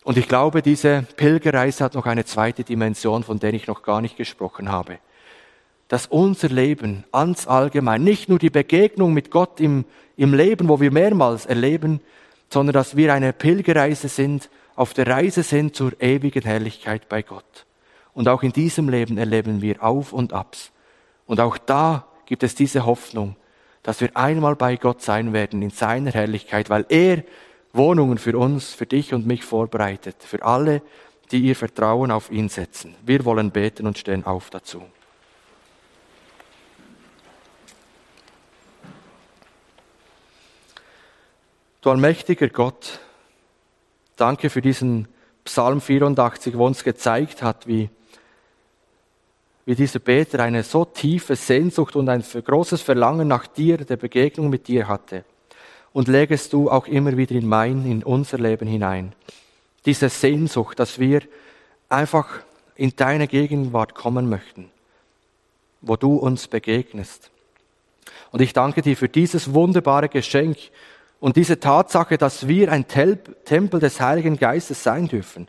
Und 0.08 0.18
ich 0.18 0.30
glaube, 0.30 0.62
diese 0.62 1.06
Pilgerreise 1.18 1.84
hat 1.84 1.96
noch 1.96 2.06
eine 2.06 2.24
zweite 2.24 2.64
Dimension, 2.64 3.24
von 3.24 3.40
der 3.40 3.54
ich 3.54 3.68
noch 3.68 3.84
gar 3.84 4.00
nicht 4.00 4.16
gesprochen 4.16 4.72
habe. 4.72 5.00
Dass 5.90 6.06
unser 6.08 6.48
Leben 6.48 7.04
ans 7.12 7.46
allgemein, 7.46 8.06
nicht 8.06 8.30
nur 8.30 8.40
die 8.40 8.50
Begegnung 8.50 9.14
mit 9.14 9.32
Gott 9.32 9.60
im, 9.60 9.84
im 10.16 10.34
Leben, 10.34 10.70
wo 10.70 10.80
wir 10.80 10.94
mehrmals 10.94 11.46
erleben, 11.46 12.00
sondern 12.50 12.74
dass 12.74 12.96
wir 12.96 13.14
eine 13.14 13.34
Pilgerreise 13.34 14.08
sind, 14.08 14.50
auf 14.78 14.94
der 14.94 15.08
Reise 15.08 15.44
sind 15.44 15.76
zur 15.76 15.92
ewigen 16.02 16.44
Herrlichkeit 16.44 17.10
bei 17.10 17.22
Gott. 17.22 17.66
Und 18.14 18.30
auch 18.30 18.44
in 18.44 18.54
diesem 18.54 18.88
Leben 18.88 19.18
erleben 19.18 19.62
wir 19.62 19.84
Auf 19.84 20.14
und 20.14 20.32
Abs. 20.32 20.72
Und 21.26 21.42
auch 21.42 21.58
da 21.58 22.08
gibt 22.26 22.44
es 22.44 22.56
diese 22.56 22.86
Hoffnung, 22.86 23.36
dass 23.84 24.00
wir 24.00 24.16
einmal 24.16 24.56
bei 24.56 24.78
Gott 24.78 25.02
sein 25.02 25.34
werden 25.34 25.62
in 25.62 25.72
seiner 25.72 26.12
Herrlichkeit, 26.12 26.70
weil 26.70 26.86
er 26.88 27.24
Wohnungen 27.78 28.18
für 28.18 28.38
uns, 28.38 28.74
für 28.74 28.86
dich 28.86 29.14
und 29.14 29.26
mich 29.26 29.44
vorbereitet, 29.44 30.18
für 30.20 30.44
alle, 30.44 30.82
die 31.32 31.40
ihr 31.40 31.56
Vertrauen 31.56 32.12
auf 32.12 32.32
ihn 32.32 32.50
setzen. 32.50 32.96
Wir 33.06 33.26
wollen 33.26 33.52
beten 33.52 33.88
und 33.88 33.98
stehen 33.98 34.26
auf 34.26 34.50
dazu. 34.50 34.84
Du 41.82 41.92
allmächtiger 41.92 42.50
Gott, 42.50 43.00
danke 44.16 44.50
für 44.50 44.62
diesen 44.62 45.08
Psalm 45.46 45.80
84, 45.80 46.58
wo 46.58 46.66
uns 46.66 46.84
gezeigt 46.84 47.42
hat, 47.42 47.68
wie 47.68 47.90
wie 49.68 49.76
dieser 49.76 50.00
Peter 50.00 50.40
eine 50.40 50.64
so 50.64 50.86
tiefe 50.86 51.36
Sehnsucht 51.36 51.98
und 51.98 52.08
ein 52.08 52.24
großes 52.24 52.82
Verlangen 52.82 53.28
nach 53.28 53.48
dir, 53.48 53.76
der 53.76 53.98
Begegnung 53.98 54.50
mit 54.50 54.70
dir 54.70 54.88
hatte. 54.88 55.26
Und 55.94 56.08
legest 56.08 56.54
du 56.54 56.70
auch 56.70 56.88
immer 56.88 57.18
wieder 57.18 57.36
in 57.36 57.48
mein, 57.48 57.86
in 57.86 58.04
unser 58.04 58.38
Leben 58.38 58.68
hinein. 58.68 59.14
Diese 59.86 60.10
Sehnsucht, 60.10 60.80
dass 60.80 61.00
wir 61.00 61.22
einfach 61.90 62.28
in 62.76 62.94
deine 62.96 63.28
Gegenwart 63.28 63.96
kommen 63.96 64.30
möchten, 64.30 64.70
wo 65.82 65.96
du 65.96 66.18
uns 66.18 66.48
begegnest. 66.48 67.32
Und 68.32 68.42
ich 68.42 68.54
danke 68.54 68.82
dir 68.82 68.96
für 68.96 69.10
dieses 69.10 69.54
wunderbare 69.54 70.10
Geschenk 70.10 70.58
und 71.20 71.36
diese 71.36 71.60
Tatsache, 71.60 72.18
dass 72.18 72.48
wir 72.48 72.72
ein 72.72 72.88
Tempel 72.88 73.80
des 73.80 74.00
Heiligen 74.00 74.38
Geistes 74.38 74.84
sein 74.84 75.08
dürfen. 75.08 75.48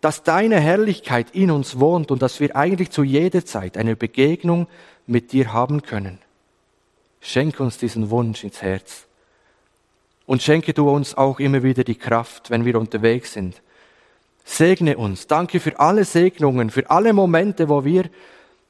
dass 0.00 0.22
deine 0.22 0.60
Herrlichkeit 0.60 1.34
in 1.34 1.50
uns 1.50 1.80
wohnt 1.80 2.10
und 2.10 2.22
dass 2.22 2.38
wir 2.38 2.54
eigentlich 2.54 2.90
zu 2.90 3.02
jeder 3.02 3.44
Zeit 3.44 3.76
eine 3.76 3.96
Begegnung 3.96 4.68
mit 5.06 5.32
dir 5.32 5.52
haben 5.52 5.82
können. 5.82 6.18
Schenk 7.20 7.58
uns 7.60 7.78
diesen 7.78 8.10
Wunsch 8.10 8.44
ins 8.44 8.62
Herz. 8.62 9.06
Und 10.26 10.42
schenke 10.42 10.74
du 10.74 10.90
uns 10.90 11.16
auch 11.16 11.38
immer 11.38 11.62
wieder 11.62 11.84
die 11.84 11.94
Kraft, 11.94 12.50
wenn 12.50 12.64
wir 12.64 12.78
unterwegs 12.78 13.32
sind. 13.32 13.62
Segne 14.44 14.96
uns. 14.96 15.26
Danke 15.26 15.60
für 15.60 15.78
alle 15.78 16.04
Segnungen, 16.04 16.70
für 16.70 16.90
alle 16.90 17.12
Momente, 17.12 17.68
wo 17.68 17.84
wir 17.84 18.10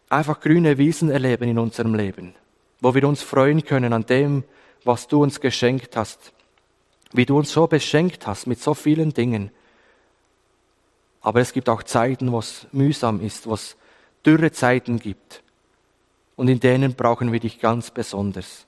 einfach 0.08 0.40
grüne 0.40 0.78
Wiesen 0.78 1.10
erleben 1.10 1.48
in 1.48 1.58
unserem 1.58 1.94
Leben. 1.94 2.34
Wo 2.80 2.94
wir 2.94 3.08
uns 3.08 3.22
freuen 3.22 3.64
können 3.64 3.92
an 3.92 4.06
dem, 4.06 4.44
was 4.84 5.08
du 5.08 5.22
uns 5.22 5.40
geschenkt 5.40 5.96
hast. 5.96 6.32
Wie 7.12 7.26
du 7.26 7.38
uns 7.38 7.52
so 7.52 7.66
beschenkt 7.66 8.26
hast 8.26 8.46
mit 8.46 8.60
so 8.60 8.74
vielen 8.74 9.12
Dingen. 9.12 9.50
Aber 11.20 11.40
es 11.40 11.52
gibt 11.52 11.68
auch 11.68 11.82
Zeiten, 11.82 12.32
wo 12.32 12.38
es 12.38 12.66
mühsam 12.72 13.20
ist, 13.20 13.46
wo 13.46 13.54
es 13.54 13.76
dürre 14.24 14.52
Zeiten 14.52 14.98
gibt. 14.98 15.42
Und 16.36 16.48
in 16.48 16.60
denen 16.60 16.94
brauchen 16.94 17.32
wir 17.32 17.40
dich 17.40 17.60
ganz 17.60 17.90
besonders. 17.90 18.65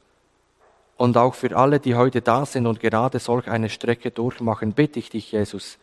Und 0.99 1.16
auch 1.16 1.36
für 1.36 1.57
alle, 1.57 1.78
die 1.78 1.94
heute 1.94 2.20
da 2.20 2.44
sind 2.44 2.66
und 2.66 2.80
gerade 2.80 3.20
solch 3.20 3.46
eine 3.49 3.70
Strecke 3.70 4.11
durchmachen, 4.11 4.72
bitte 4.72 4.99
ich 4.99 5.11
dich, 5.11 5.30
Jesus, 5.30 5.78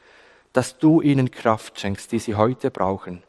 dass 0.51 0.77
du 0.77 1.01
ihnen 1.01 1.31
Kraft 1.31 1.79
schenkst, 1.79 2.11
die 2.11 2.19
sie 2.19 2.35
heute 2.35 2.69
brauchen. 2.69 3.23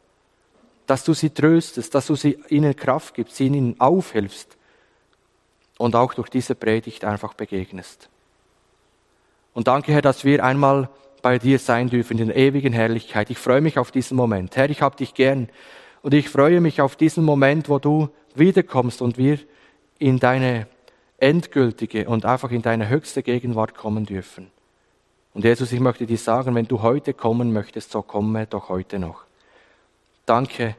Dass 0.85 1.05
du 1.05 1.13
sie 1.13 1.29
tröstest, 1.29 1.95
dass 1.95 2.07
du 2.07 2.15
sie, 2.15 2.37
ihnen 2.49 2.75
Kraft 2.75 3.15
gibst, 3.15 3.39
ihnen 3.39 3.79
aufhilfst 3.79 4.57
und 5.77 5.95
auch 5.95 6.13
durch 6.13 6.29
diese 6.29 6.55
Predigt 6.55 7.05
einfach 7.05 7.33
begegnest. 7.33 8.09
Und 9.53 9.69
danke, 9.69 9.93
Herr, 9.93 10.01
dass 10.01 10.25
wir 10.25 10.43
einmal 10.43 10.89
bei 11.21 11.39
dir 11.39 11.57
sein 11.57 11.89
dürfen 11.89 12.19
in 12.19 12.27
der 12.27 12.35
ewigen 12.35 12.73
Herrlichkeit. 12.73 13.29
Ich 13.29 13.37
freue 13.37 13.61
mich 13.61 13.79
auf 13.79 13.91
diesen 13.91 14.17
Moment. 14.17 14.57
Herr, 14.57 14.69
ich 14.69 14.81
habe 14.81 14.97
dich 14.97 15.13
gern 15.13 15.47
und 16.01 16.13
ich 16.13 16.27
freue 16.27 16.59
mich 16.59 16.81
auf 16.81 16.97
diesen 16.97 17.23
Moment, 17.23 17.69
wo 17.69 17.79
du 17.79 18.09
wiederkommst 18.35 19.01
und 19.01 19.17
wir 19.17 19.39
in 19.99 20.19
deine 20.19 20.67
endgültige 21.17 22.07
und 22.07 22.25
einfach 22.25 22.51
in 22.51 22.61
deine 22.61 22.89
höchste 22.89 23.23
Gegenwart 23.23 23.75
kommen 23.75 24.05
dürfen. 24.05 24.51
Und 25.33 25.43
Jesus, 25.43 25.71
ich 25.71 25.79
möchte 25.79 26.05
dir 26.05 26.17
sagen, 26.17 26.55
wenn 26.55 26.67
du 26.67 26.81
heute 26.81 27.13
kommen 27.13 27.53
möchtest, 27.53 27.91
so 27.91 28.01
komme 28.01 28.47
doch 28.47 28.69
heute 28.69 28.99
noch. 28.99 29.25
Danke, 30.25 30.75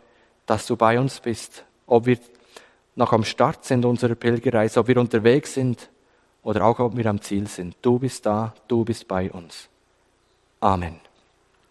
dass 0.46 0.66
du 0.66 0.76
bei 0.76 0.98
uns 0.98 1.20
bist, 1.20 1.64
ob 1.86 2.06
wir 2.06 2.18
noch 2.96 3.12
am 3.12 3.24
Start 3.24 3.64
sind 3.64 3.84
unserer 3.84 4.14
Pilgerreise, 4.14 4.80
ob 4.80 4.88
wir 4.88 4.98
unterwegs 4.98 5.54
sind 5.54 5.88
oder 6.42 6.64
auch 6.64 6.80
ob 6.80 6.96
wir 6.96 7.06
am 7.06 7.20
Ziel 7.20 7.46
sind. 7.46 7.76
Du 7.82 7.98
bist 7.98 8.26
da, 8.26 8.54
du 8.66 8.84
bist 8.84 9.06
bei 9.06 9.30
uns. 9.30 9.68
Amen. 10.60 11.07